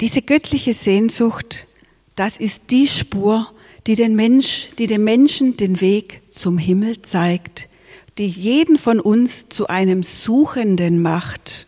Diese 0.00 0.22
göttliche 0.22 0.74
Sehnsucht, 0.74 1.66
das 2.14 2.36
ist 2.36 2.70
die 2.70 2.86
Spur, 2.86 3.52
die 3.86 3.96
den 3.96 4.14
Mensch, 4.14 4.68
die 4.78 4.86
dem 4.86 5.02
Menschen 5.02 5.56
den 5.56 5.80
Weg 5.80 6.20
zum 6.30 6.58
Himmel 6.58 7.02
zeigt, 7.02 7.68
die 8.18 8.28
jeden 8.28 8.78
von 8.78 9.00
uns 9.00 9.48
zu 9.48 9.66
einem 9.68 10.02
Suchenden 10.02 11.00
macht. 11.02 11.66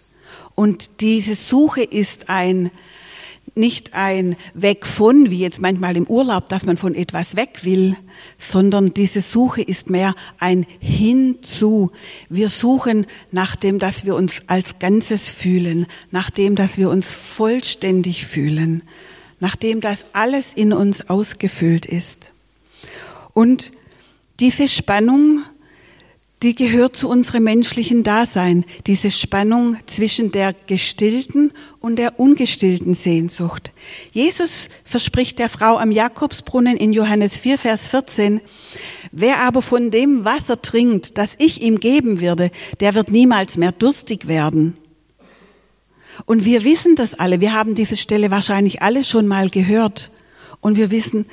Und 0.54 1.00
diese 1.00 1.34
Suche 1.34 1.82
ist 1.82 2.28
ein 2.28 2.70
nicht 3.60 3.94
ein 3.94 4.36
Weg 4.54 4.86
von, 4.86 5.30
wie 5.30 5.38
jetzt 5.38 5.60
manchmal 5.60 5.96
im 5.96 6.06
Urlaub, 6.06 6.48
dass 6.48 6.66
man 6.66 6.76
von 6.76 6.94
etwas 6.94 7.36
weg 7.36 7.60
will, 7.62 7.96
sondern 8.38 8.92
diese 8.92 9.20
Suche 9.20 9.62
ist 9.62 9.90
mehr 9.90 10.14
ein 10.38 10.66
Hinzu. 10.80 11.92
Wir 12.28 12.48
suchen 12.48 13.06
nach 13.30 13.54
dem, 13.54 13.78
dass 13.78 14.04
wir 14.04 14.16
uns 14.16 14.42
als 14.48 14.78
Ganzes 14.80 15.28
fühlen, 15.28 15.86
nach 16.10 16.30
dem, 16.30 16.56
dass 16.56 16.78
wir 16.78 16.90
uns 16.90 17.12
vollständig 17.12 18.26
fühlen, 18.26 18.82
nach 19.38 19.54
dem, 19.54 19.80
dass 19.80 20.06
alles 20.12 20.54
in 20.54 20.72
uns 20.72 21.08
ausgefüllt 21.08 21.86
ist. 21.86 22.34
Und 23.32 23.72
diese 24.40 24.66
Spannung 24.66 25.44
die 26.42 26.54
gehört 26.54 26.96
zu 26.96 27.08
unserem 27.08 27.44
menschlichen 27.44 28.02
Dasein, 28.02 28.64
diese 28.86 29.10
Spannung 29.10 29.76
zwischen 29.86 30.32
der 30.32 30.54
gestillten 30.66 31.52
und 31.80 31.96
der 31.96 32.18
ungestillten 32.18 32.94
Sehnsucht. 32.94 33.72
Jesus 34.12 34.70
verspricht 34.84 35.38
der 35.38 35.50
Frau 35.50 35.76
am 35.76 35.90
Jakobsbrunnen 35.90 36.78
in 36.78 36.94
Johannes 36.94 37.36
4, 37.36 37.58
Vers 37.58 37.88
14, 37.88 38.40
wer 39.12 39.40
aber 39.40 39.60
von 39.60 39.90
dem 39.90 40.24
Wasser 40.24 40.62
trinkt, 40.62 41.18
das 41.18 41.36
ich 41.38 41.60
ihm 41.60 41.78
geben 41.78 42.20
werde, 42.20 42.50
der 42.80 42.94
wird 42.94 43.10
niemals 43.10 43.58
mehr 43.58 43.72
durstig 43.72 44.26
werden. 44.26 44.78
Und 46.24 46.46
wir 46.46 46.64
wissen 46.64 46.96
das 46.96 47.14
alle, 47.14 47.40
wir 47.40 47.52
haben 47.52 47.74
diese 47.74 47.96
Stelle 47.96 48.30
wahrscheinlich 48.30 48.80
alle 48.82 49.04
schon 49.04 49.26
mal 49.26 49.50
gehört. 49.50 50.10
Und 50.60 50.76
wir 50.76 50.90
wissen, 50.90 51.26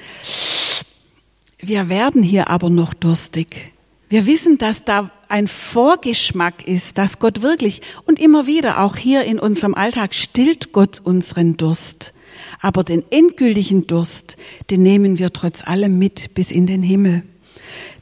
wir 1.60 1.90
werden 1.90 2.24
hier 2.24 2.50
aber 2.50 2.70
noch 2.70 2.94
durstig. 2.94 3.74
Wir 4.10 4.26
wissen, 4.26 4.58
dass 4.58 4.86
da 4.86 5.12
ein 5.28 5.48
Vorgeschmack 5.48 6.66
ist, 6.66 6.98
dass 6.98 7.20
Gott 7.20 7.42
wirklich 7.42 7.82
und 8.06 8.20
immer 8.20 8.48
wieder 8.48 8.80
auch 8.80 8.96
hier 8.96 9.26
in 9.26 9.38
unserem 9.38 9.74
Alltag 9.74 10.14
stillt 10.14 10.72
Gott 10.72 11.02
unseren 11.04 11.58
Durst. 11.58 12.14
Aber 12.62 12.84
den 12.84 13.04
endgültigen 13.12 13.88
Durst, 13.88 14.38
den 14.70 14.84
nehmen 14.84 15.20
wir 15.20 15.34
trotz 15.34 15.62
allem 15.62 16.00
mit 16.00 16.34
bis 16.34 16.52
in 16.52 16.68
den 16.68 16.84
Himmel. 16.84 17.24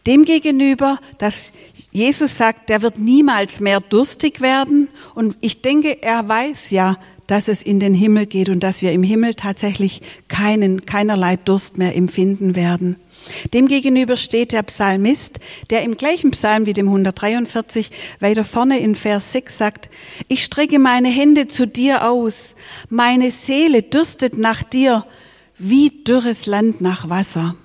Demgegenüber, 0.05 0.99
dass 1.17 1.51
Jesus 1.91 2.37
sagt, 2.37 2.69
der 2.69 2.83
wird 2.83 2.99
niemals 2.99 3.59
mehr 3.59 3.79
durstig 3.79 4.41
werden. 4.41 4.89
Und 5.15 5.35
ich 5.41 5.63
denke, 5.63 6.03
er 6.03 6.27
weiß 6.27 6.69
ja, 6.69 6.97
dass 7.25 7.47
es 7.47 7.63
in 7.63 7.79
den 7.79 7.95
Himmel 7.95 8.27
geht 8.27 8.49
und 8.49 8.59
dass 8.59 8.83
wir 8.83 8.91
im 8.91 9.01
Himmel 9.01 9.33
tatsächlich 9.33 10.03
keinen, 10.27 10.85
keinerlei 10.85 11.37
Durst 11.37 11.79
mehr 11.79 11.95
empfinden 11.95 12.55
werden. 12.55 12.97
Demgegenüber 13.53 14.17
steht 14.17 14.51
der 14.51 14.63
Psalmist, 14.63 15.39
der 15.69 15.83
im 15.83 15.97
gleichen 15.97 16.31
Psalm 16.31 16.65
wie 16.65 16.73
dem 16.73 16.87
143 16.87 17.91
weiter 18.19 18.43
vorne 18.43 18.79
in 18.79 18.95
Vers 18.95 19.31
6 19.31 19.57
sagt, 19.57 19.89
ich 20.27 20.43
strecke 20.43 20.79
meine 20.79 21.09
Hände 21.09 21.47
zu 21.47 21.67
dir 21.67 22.07
aus, 22.09 22.55
meine 22.89 23.31
Seele 23.31 23.83
dürstet 23.83 24.37
nach 24.37 24.63
dir 24.63 25.05
wie 25.57 26.03
dürres 26.03 26.45
Land 26.45 26.81
nach 26.81 27.09
Wasser. 27.09 27.55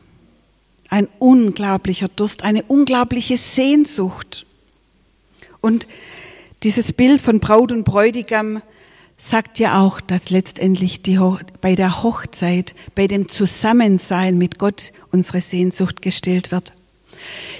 Ein 0.88 1.08
unglaublicher 1.18 2.08
Durst, 2.08 2.42
eine 2.42 2.62
unglaubliche 2.64 3.36
Sehnsucht. 3.36 4.46
Und 5.60 5.86
dieses 6.62 6.92
Bild 6.92 7.20
von 7.20 7.40
Braut 7.40 7.72
und 7.72 7.84
Bräutigam 7.84 8.62
sagt 9.20 9.58
ja 9.58 9.82
auch, 9.82 10.00
dass 10.00 10.30
letztendlich 10.30 11.02
die, 11.02 11.20
bei 11.60 11.74
der 11.74 12.02
Hochzeit, 12.02 12.74
bei 12.94 13.06
dem 13.06 13.28
Zusammensein 13.28 14.38
mit 14.38 14.58
Gott 14.58 14.92
unsere 15.12 15.42
Sehnsucht 15.42 16.02
gestillt 16.02 16.50
wird. 16.50 16.72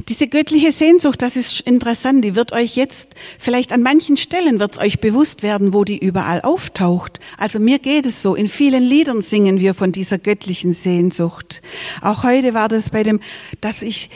Diese 0.09 0.27
göttliche 0.27 0.73
Sehnsucht, 0.73 1.21
das 1.21 1.37
ist 1.37 1.61
interessant, 1.61 2.25
die 2.25 2.35
wird 2.35 2.53
euch 2.53 2.77
jetzt, 2.77 3.15
vielleicht 3.39 3.73
an 3.73 3.83
manchen 3.83 4.17
Stellen 4.17 4.59
wird 4.59 4.73
es 4.73 4.79
euch 4.79 5.01
bewusst 5.01 5.43
werden, 5.43 5.75
wo 5.75 5.85
die 5.85 5.99
überall 5.99 6.41
auftaucht. 6.41 7.21
Also 7.37 7.59
mir 7.59 7.79
geht 7.79 8.07
es 8.07 8.23
so, 8.23 8.35
in 8.35 8.49
vielen 8.49 8.83
Liedern 8.83 9.21
singen 9.21 9.61
wir 9.61 9.75
von 9.75 9.93
dieser 9.93 10.17
göttlichen 10.17 10.73
Sehnsucht. 10.73 11.61
Auch 12.01 12.25
heute 12.25 12.55
war 12.55 12.69
das 12.69 12.89
bei 12.89 13.03
dem, 13.03 13.21
dass 13.61 13.83
ich 13.83 14.09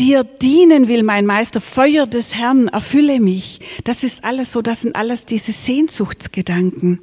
dir 0.00 0.24
dienen 0.24 0.88
will, 0.88 1.02
mein 1.02 1.26
Meister, 1.26 1.60
Feuer 1.60 2.06
des 2.06 2.34
Herrn, 2.34 2.68
erfülle 2.68 3.20
mich. 3.20 3.60
Das 3.84 4.02
ist 4.02 4.24
alles 4.24 4.50
so, 4.50 4.62
das 4.62 4.80
sind 4.80 4.96
alles 4.96 5.26
diese 5.26 5.52
Sehnsuchtsgedanken. 5.52 7.00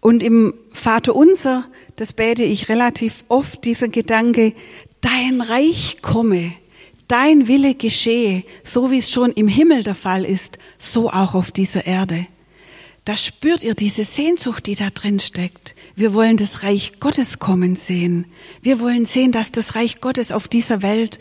Und 0.00 0.22
im 0.22 0.54
Vater 0.72 1.16
unser, 1.16 1.64
das 1.96 2.12
bete 2.12 2.44
ich 2.44 2.68
relativ 2.68 3.24
oft, 3.28 3.64
dieser 3.64 3.88
Gedanke, 3.88 4.52
dein 5.00 5.40
Reich 5.40 5.98
komme, 6.02 6.52
dein 7.08 7.48
Wille 7.48 7.74
geschehe, 7.74 8.44
so 8.62 8.90
wie 8.90 8.98
es 8.98 9.10
schon 9.10 9.32
im 9.32 9.48
Himmel 9.48 9.82
der 9.82 9.94
Fall 9.94 10.24
ist, 10.24 10.58
so 10.78 11.10
auch 11.10 11.34
auf 11.34 11.50
dieser 11.50 11.86
Erde. 11.86 12.26
Da 13.06 13.16
spürt 13.16 13.62
ihr 13.62 13.74
diese 13.74 14.02
Sehnsucht, 14.02 14.66
die 14.66 14.74
da 14.74 14.90
drin 14.90 15.20
steckt. 15.20 15.76
Wir 15.94 16.12
wollen 16.12 16.36
das 16.36 16.64
Reich 16.64 16.98
Gottes 16.98 17.38
kommen 17.38 17.76
sehen. 17.76 18.26
Wir 18.62 18.80
wollen 18.80 19.06
sehen, 19.06 19.30
dass 19.30 19.52
das 19.52 19.76
Reich 19.76 20.00
Gottes 20.00 20.32
auf 20.32 20.48
dieser 20.48 20.82
Welt 20.82 21.20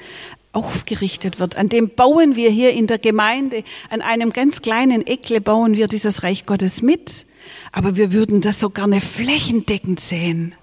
aufgerichtet 0.52 1.39
wird. 1.39 1.58
An 1.58 1.69
dem 1.69 1.89
bauen 1.89 2.36
wir 2.36 2.50
hier 2.50 2.74
in 2.74 2.88
der 2.88 2.98
Gemeinde, 2.98 3.63
an 3.91 4.02
einem 4.02 4.34
ganz 4.34 4.63
kleinen 4.63 5.06
Eckle 5.06 5.41
bauen 5.41 5.78
wir 5.78 5.88
dieses 5.88 6.24
Reich 6.24 6.48
Gottes 6.48 6.82
mit. 6.82 7.28
Aber 7.71 7.95
wir 7.95 8.12
würden 8.12 8.41
das 8.41 8.60
so 8.60 8.71
gerne 8.71 9.00
flächendeckend 9.00 10.00
sehen. 10.00 10.56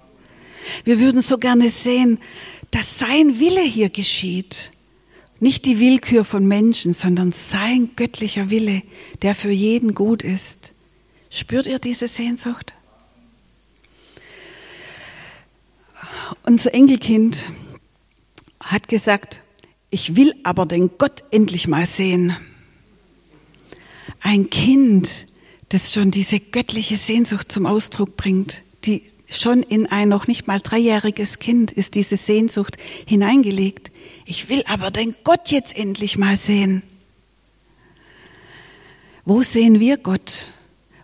Wir 0.83 0.99
würden 0.99 1.21
so 1.21 1.37
gerne 1.37 1.69
sehen, 1.69 2.19
dass 2.71 2.99
sein 2.99 3.39
Wille 3.39 3.61
hier 3.61 3.89
geschieht. 3.89 4.71
Nicht 5.39 5.63
die 5.63 5.79
Willkür 5.79 6.25
von 6.25 6.45
Menschen, 6.45 6.93
sondern 6.93 7.31
sein 7.31 7.91
göttlicher 7.95 8.49
Wille, 8.49 8.81
der 9.21 9.35
für 9.35 9.51
jeden 9.51 9.93
gut 9.93 10.21
ist. 10.21 10.72
Spürt 11.33 11.65
ihr 11.65 11.79
diese 11.79 12.07
Sehnsucht? 12.07 12.75
Unser 16.43 16.75
Enkelkind 16.75 17.51
hat 18.59 18.87
gesagt, 18.87 19.41
ich 19.89 20.15
will 20.15 20.35
aber 20.43 20.67
den 20.67 20.91
Gott 20.99 21.23
endlich 21.31 21.67
mal 21.67 21.87
sehen. 21.87 22.37
Ein 24.21 24.51
Kind, 24.51 25.25
das 25.69 25.91
schon 25.91 26.11
diese 26.11 26.39
göttliche 26.39 26.97
Sehnsucht 26.97 27.51
zum 27.51 27.65
Ausdruck 27.65 28.15
bringt, 28.15 28.61
die 28.85 29.01
schon 29.27 29.63
in 29.63 29.87
ein 29.87 30.09
noch 30.09 30.27
nicht 30.27 30.45
mal 30.45 30.59
dreijähriges 30.59 31.39
Kind 31.39 31.71
ist 31.71 31.95
diese 31.95 32.15
Sehnsucht 32.15 32.77
hineingelegt. 33.07 33.91
Ich 34.27 34.49
will 34.49 34.63
aber 34.67 34.91
den 34.91 35.15
Gott 35.23 35.49
jetzt 35.49 35.75
endlich 35.75 36.15
mal 36.15 36.37
sehen. 36.37 36.83
Wo 39.25 39.41
sehen 39.41 39.79
wir 39.79 39.97
Gott? 39.97 40.52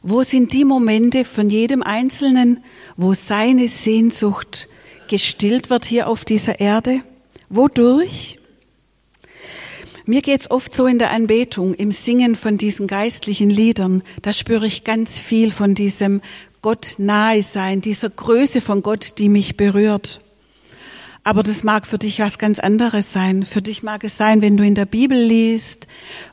Wo 0.01 0.23
sind 0.23 0.53
die 0.53 0.63
Momente 0.63 1.25
von 1.25 1.49
jedem 1.49 1.83
Einzelnen, 1.83 2.63
wo 2.95 3.13
seine 3.13 3.67
Sehnsucht 3.67 4.69
gestillt 5.09 5.69
wird 5.69 5.85
hier 5.85 6.07
auf 6.07 6.23
dieser 6.23 6.59
Erde? 6.59 7.01
Wodurch? 7.49 8.37
Mir 10.05 10.21
geht's 10.21 10.49
oft 10.49 10.73
so 10.73 10.87
in 10.87 10.99
der 10.99 11.11
Anbetung, 11.11 11.73
im 11.73 11.91
Singen 11.91 12.35
von 12.35 12.57
diesen 12.57 12.87
geistlichen 12.87 13.49
Liedern. 13.49 14.01
Da 14.21 14.33
spüre 14.33 14.65
ich 14.65 14.83
ganz 14.83 15.19
viel 15.19 15.51
von 15.51 15.75
diesem 15.75 16.21
Gott 16.61 16.95
nahe 16.97 17.43
sein, 17.43 17.81
dieser 17.81 18.09
Größe 18.09 18.61
von 18.61 18.81
Gott, 18.81 19.19
die 19.19 19.29
mich 19.29 19.55
berührt. 19.55 20.21
Aber 21.23 21.43
das 21.43 21.63
mag 21.63 21.85
für 21.85 21.97
dich 21.97 22.19
was 22.19 22.39
ganz 22.39 22.59
anderes 22.59 23.13
sein. 23.13 23.45
Für 23.45 23.61
dich 23.61 23.83
mag 23.83 24.03
es 24.03 24.17
sein, 24.17 24.41
wenn 24.41 24.57
du 24.57 24.65
in 24.65 24.75
der 24.75 24.85
Bibel 24.85 25.21
liest, 25.21 25.87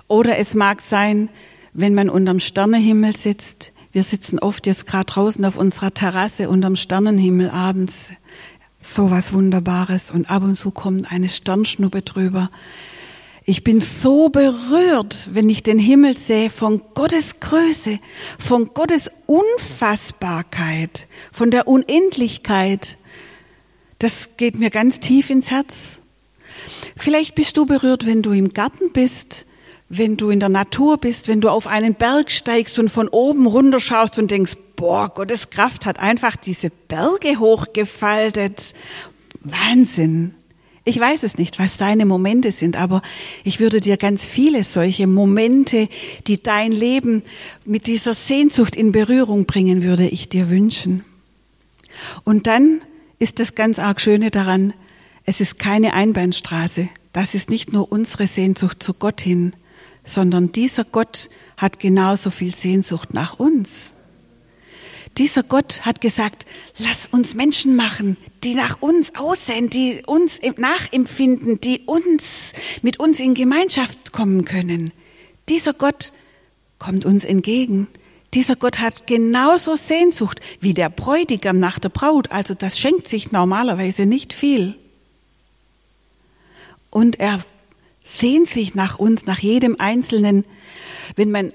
oder 0.09 0.39
es 0.39 0.55
mag 0.55 0.81
sein, 0.81 1.29
wenn 1.77 1.95
man 1.95 2.09
unterm 2.09 2.41
Sternenhimmel 2.41 3.15
sitzt. 3.17 3.73
Wir 3.93 4.03
sitzen 4.03 4.39
oft 4.39 4.67
jetzt 4.67 4.87
gerade 4.87 5.07
draußen 5.07 5.45
auf 5.45 5.57
unserer 5.57 5.93
Terrasse 5.93 6.49
unterm 6.49 6.77
Sternenhimmel 6.77 7.51
abends 7.51 8.13
so 8.81 9.11
was 9.11 9.33
Wunderbares 9.33 10.11
und 10.11 10.31
ab 10.31 10.43
und 10.43 10.57
zu 10.57 10.71
kommt 10.71 11.11
eine 11.11 11.29
Sternschnuppe 11.29 12.03
drüber. 12.03 12.51
Ich 13.45 13.63
bin 13.63 13.81
so 13.81 14.29
berührt, 14.29 15.29
wenn 15.33 15.49
ich 15.49 15.63
den 15.63 15.79
Himmel 15.79 16.17
sehe 16.17 16.51
von 16.51 16.83
Gottes 16.95 17.39
Größe, 17.41 18.01
von 18.39 18.75
Gottes 18.75 19.11
Unfassbarkeit, 19.27 21.07
von 21.33 21.51
der 21.51 21.69
Unendlichkeit. 21.69 22.99
Das 23.99 24.37
geht 24.37 24.59
mir 24.59 24.71
ganz 24.71 24.99
tief 25.01 25.31
ins 25.31 25.51
Herz. 25.51 26.01
Vielleicht 26.97 27.35
bist 27.35 27.57
du 27.57 27.67
berührt, 27.67 28.07
wenn 28.07 28.23
du 28.23 28.33
im 28.33 28.53
Garten 28.53 28.91
bist, 28.93 29.47
wenn 29.89 30.17
du 30.17 30.31
in 30.31 30.41
der 30.41 30.49
Natur 30.49 30.99
bist, 30.99 31.29
wenn 31.29 31.41
du 31.41 31.49
auf 31.49 31.67
einen 31.67 31.95
Berg 31.95 32.31
steigst 32.31 32.79
und 32.79 32.89
von 32.89 33.09
oben 33.09 33.47
runterschaust 33.47 34.19
und 34.19 34.31
denkst, 34.31 34.57
boah, 34.75 35.09
Gottes 35.09 35.51
Kraft 35.51 35.87
hat 35.87 35.99
einfach 35.99 36.37
diese 36.37 36.71
Berge 36.71 37.39
hochgefaltet. 37.39 38.75
Wahnsinn. 39.41 40.35
Ich 40.85 41.01
weiß 41.01 41.25
es 41.25 41.37
nicht, 41.37 41.59
was 41.59 41.79
deine 41.79 42.07
Momente 42.07 42.53
sind, 42.53 42.77
aber 42.77 43.03
ich 43.43 43.59
würde 43.59 43.81
dir 43.81 43.97
ganz 43.97 44.25
viele 44.25 44.63
solche 44.63 45.07
Momente, 45.09 45.89
die 46.29 46.41
dein 46.41 46.71
Leben 46.71 47.23
mit 47.65 47.89
dieser 47.89 48.15
Sehnsucht 48.15 48.77
in 48.77 48.93
Berührung 48.93 49.47
bringen, 49.47 49.83
würde 49.83 50.07
ich 50.07 50.29
dir 50.29 50.49
wünschen. 50.49 51.05
Und 52.23 52.47
dann 52.47 52.83
ist 53.19 53.41
das 53.41 53.55
ganz 53.55 53.79
arg 53.79 54.01
Schöne 54.01 54.31
daran, 54.31 54.75
es 55.25 55.41
ist 55.41 55.59
keine 55.59 55.93
Einbahnstraße. 55.93 56.89
Das 57.13 57.35
ist 57.35 57.51
nicht 57.51 57.73
nur 57.73 57.91
unsere 57.91 58.29
Sehnsucht 58.29 58.81
zu 58.81 58.95
Gott 58.95 59.21
hin, 59.21 59.55
sondern 60.07 60.53
dieser 60.53 60.85
Gott 60.85 61.29
hat 61.59 61.79
genauso 61.81 62.31
viel 62.31 62.55
Sehnsucht 62.55 63.13
nach 63.13 63.39
uns. 63.39 63.93
Dieser 65.19 65.43
Gott 65.43 65.81
hat 65.87 66.01
gesagt, 66.01 66.45
lass 66.79 67.09
uns 67.09 67.35
Menschen 67.35 67.75
machen, 67.75 68.17
die 68.45 68.55
nach 68.55 68.83
uns 68.83 69.15
aussehen, 69.15 69.71
die 69.71 70.03
uns 70.07 70.41
nachempfinden, 70.59 71.61
die 71.61 71.81
uns, 71.87 72.53
mit 72.83 73.01
uns 73.01 73.19
in 73.19 73.35
Gemeinschaft 73.35 74.13
kommen 74.13 74.45
können. 74.45 74.93
Dieser 75.49 75.73
Gott 75.73 76.13
kommt 76.79 77.07
uns 77.07 77.25
entgegen. 77.25 77.89
Dieser 78.35 78.57
Gott 78.57 78.81
hat 78.81 79.07
genauso 79.07 79.77
Sehnsucht 79.77 80.41
wie 80.61 80.75
der 80.75 80.91
Bräutigam 80.91 81.59
nach 81.59 81.79
der 81.79 81.89
Braut. 81.89 82.31
Also 82.31 82.53
das 82.53 82.79
schenkt 82.79 83.09
sich 83.09 83.33
normalerweise 83.33 84.05
nicht 84.05 84.35
viel. 84.35 84.75
Und 86.91 87.19
er 87.19 87.43
sehnt 88.07 88.49
sich 88.49 88.75
nach 88.75 88.99
uns, 88.99 89.27
nach 89.27 89.39
jedem 89.39 89.77
Einzelnen. 89.79 90.45
Wenn 91.17 91.31
man 91.31 91.53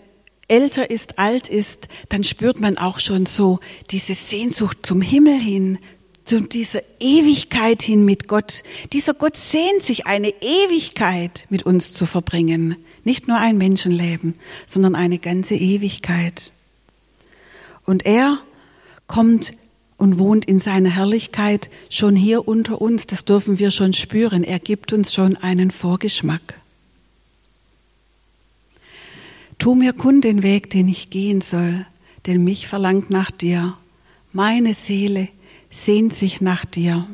älter 0.48 0.90
ist, 0.90 1.18
alt 1.18 1.50
ist, 1.50 1.88
dann 2.10 2.24
spürt 2.24 2.60
man 2.60 2.78
auch 2.78 3.00
schon 3.00 3.26
so 3.26 3.60
diese 3.90 4.14
Sehnsucht 4.14 4.80
zum 4.84 5.02
Himmel 5.02 5.40
hin, 5.40 5.80
zu 6.26 6.42
dieser 6.42 6.82
Ewigkeit 7.00 7.82
hin 7.82 8.06
mit 8.06 8.28
Gott. 8.28 8.64
Dieser 8.94 9.14
Gott 9.14 9.38
sehnt 9.38 9.82
sich 9.82 10.06
eine 10.06 10.30
Ewigkeit 10.42 11.46
mit 11.50 11.64
uns 11.64 11.94
zu 11.94 12.06
verbringen. 12.06 12.76
Nicht 13.04 13.28
nur 13.28 13.38
ein 13.38 13.58
Menschenleben, 13.58 14.36
sondern 14.68 14.96
eine 14.96 15.18
ganze 15.18 15.56
Ewigkeit. 15.56 16.52
Und 17.86 18.06
er 18.06 18.40
kommt 19.08 19.54
und 20.02 20.18
wohnt 20.18 20.46
in 20.46 20.60
seiner 20.60 20.90
Herrlichkeit 20.90 21.70
schon 21.88 22.16
hier 22.16 22.48
unter 22.48 22.82
uns. 22.82 23.06
Das 23.06 23.24
dürfen 23.24 23.60
wir 23.60 23.70
schon 23.70 23.94
spüren. 23.94 24.44
Er 24.44 24.58
gibt 24.58 24.94
uns 24.94 25.14
schon 25.14 25.38
einen 25.38 25.70
Vorgeschmack. 25.70 26.56
Tu 29.60 29.76
mir 29.76 29.94
kund 29.94 30.24
den 30.24 30.42
Weg, 30.42 30.72
den 30.72 30.88
ich 30.88 31.12
gehen 31.12 31.42
soll, 31.42 31.86
denn 32.26 32.44
mich 32.44 32.68
verlangt 32.68 33.12
nach 33.12 33.30
dir. 33.30 33.78
Meine 34.34 34.74
Seele 34.74 35.28
sehnt 35.70 36.14
sich 36.14 36.42
nach 36.42 36.66
dir. 36.66 37.06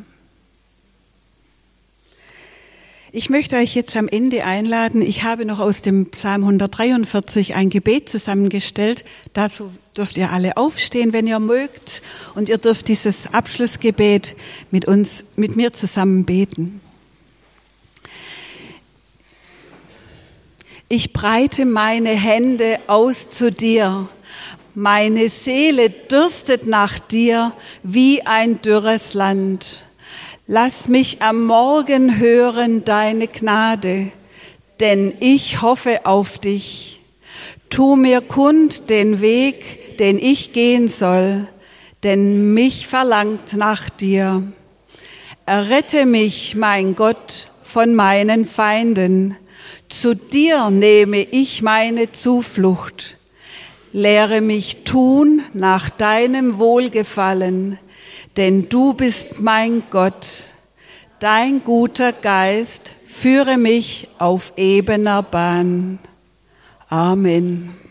Ich 3.13 3.29
möchte 3.29 3.55
euch 3.55 3.73
jetzt 3.73 3.95
am 3.95 4.09
Ende 4.09 4.43
einladen. 4.43 5.01
Ich 5.01 5.23
habe 5.23 5.45
noch 5.45 5.59
aus 5.59 5.81
dem 5.81 6.07
Psalm 6.07 6.43
143 6.43 7.55
ein 7.55 7.69
Gebet 7.69 8.09
zusammengestellt. 8.09 9.05
Dazu 9.31 9.71
dürft 9.95 10.17
ihr 10.17 10.31
alle 10.31 10.57
aufstehen, 10.57 11.13
wenn 11.13 11.25
ihr 11.25 11.39
mögt. 11.39 12.01
Und 12.35 12.49
ihr 12.49 12.57
dürft 12.57 12.89
dieses 12.89 13.33
Abschlussgebet 13.33 14.35
mit 14.71 14.85
uns, 14.85 15.23
mit 15.37 15.55
mir 15.55 15.71
zusammen 15.71 16.25
beten. 16.25 16.81
Ich 20.89 21.13
breite 21.13 21.65
meine 21.65 22.09
Hände 22.09 22.79
aus 22.87 23.29
zu 23.29 23.53
dir. 23.53 24.09
Meine 24.75 25.29
Seele 25.29 25.89
dürstet 25.89 26.67
nach 26.67 26.99
dir 26.99 27.53
wie 27.83 28.25
ein 28.25 28.61
dürres 28.61 29.13
Land. 29.13 29.86
Lass 30.49 30.87
mich 30.87 31.21
am 31.21 31.43
Morgen 31.45 32.19
hören 32.19 32.85
deine 32.85 33.27
Gnade, 33.27 34.13
denn 34.79 35.13
ich 35.19 35.61
hoffe 35.61 36.05
auf 36.05 36.37
dich. 36.37 37.01
Tu 37.69 37.97
mir 37.97 38.21
kund 38.21 38.89
den 38.89 39.19
Weg, 39.19 39.97
den 39.97 40.17
ich 40.17 40.53
gehen 40.53 40.87
soll, 40.87 41.49
denn 42.03 42.53
mich 42.53 42.87
verlangt 42.87 43.57
nach 43.57 43.89
dir. 43.89 44.43
Errette 45.45 46.05
mich, 46.05 46.55
mein 46.55 46.95
Gott, 46.95 47.49
von 47.61 47.93
meinen 47.93 48.45
Feinden 48.45 49.35
zu 49.89 50.15
dir 50.15 50.69
nehme 50.69 51.23
ich 51.23 51.61
meine 51.61 52.13
Zuflucht. 52.13 53.17
Lehre 53.91 54.39
mich 54.39 54.85
tun 54.85 55.41
nach 55.53 55.89
deinem 55.89 56.57
Wohlgefallen, 56.57 57.79
denn 58.37 58.69
du 58.69 58.93
bist 58.93 59.41
mein 59.41 59.83
Gott. 59.89 60.47
Dein 61.19 61.63
guter 61.63 62.13
Geist 62.13 62.93
führe 63.05 63.57
mich 63.57 64.07
auf 64.19 64.53
ebener 64.55 65.23
Bahn. 65.23 65.97
Amen. 66.89 67.77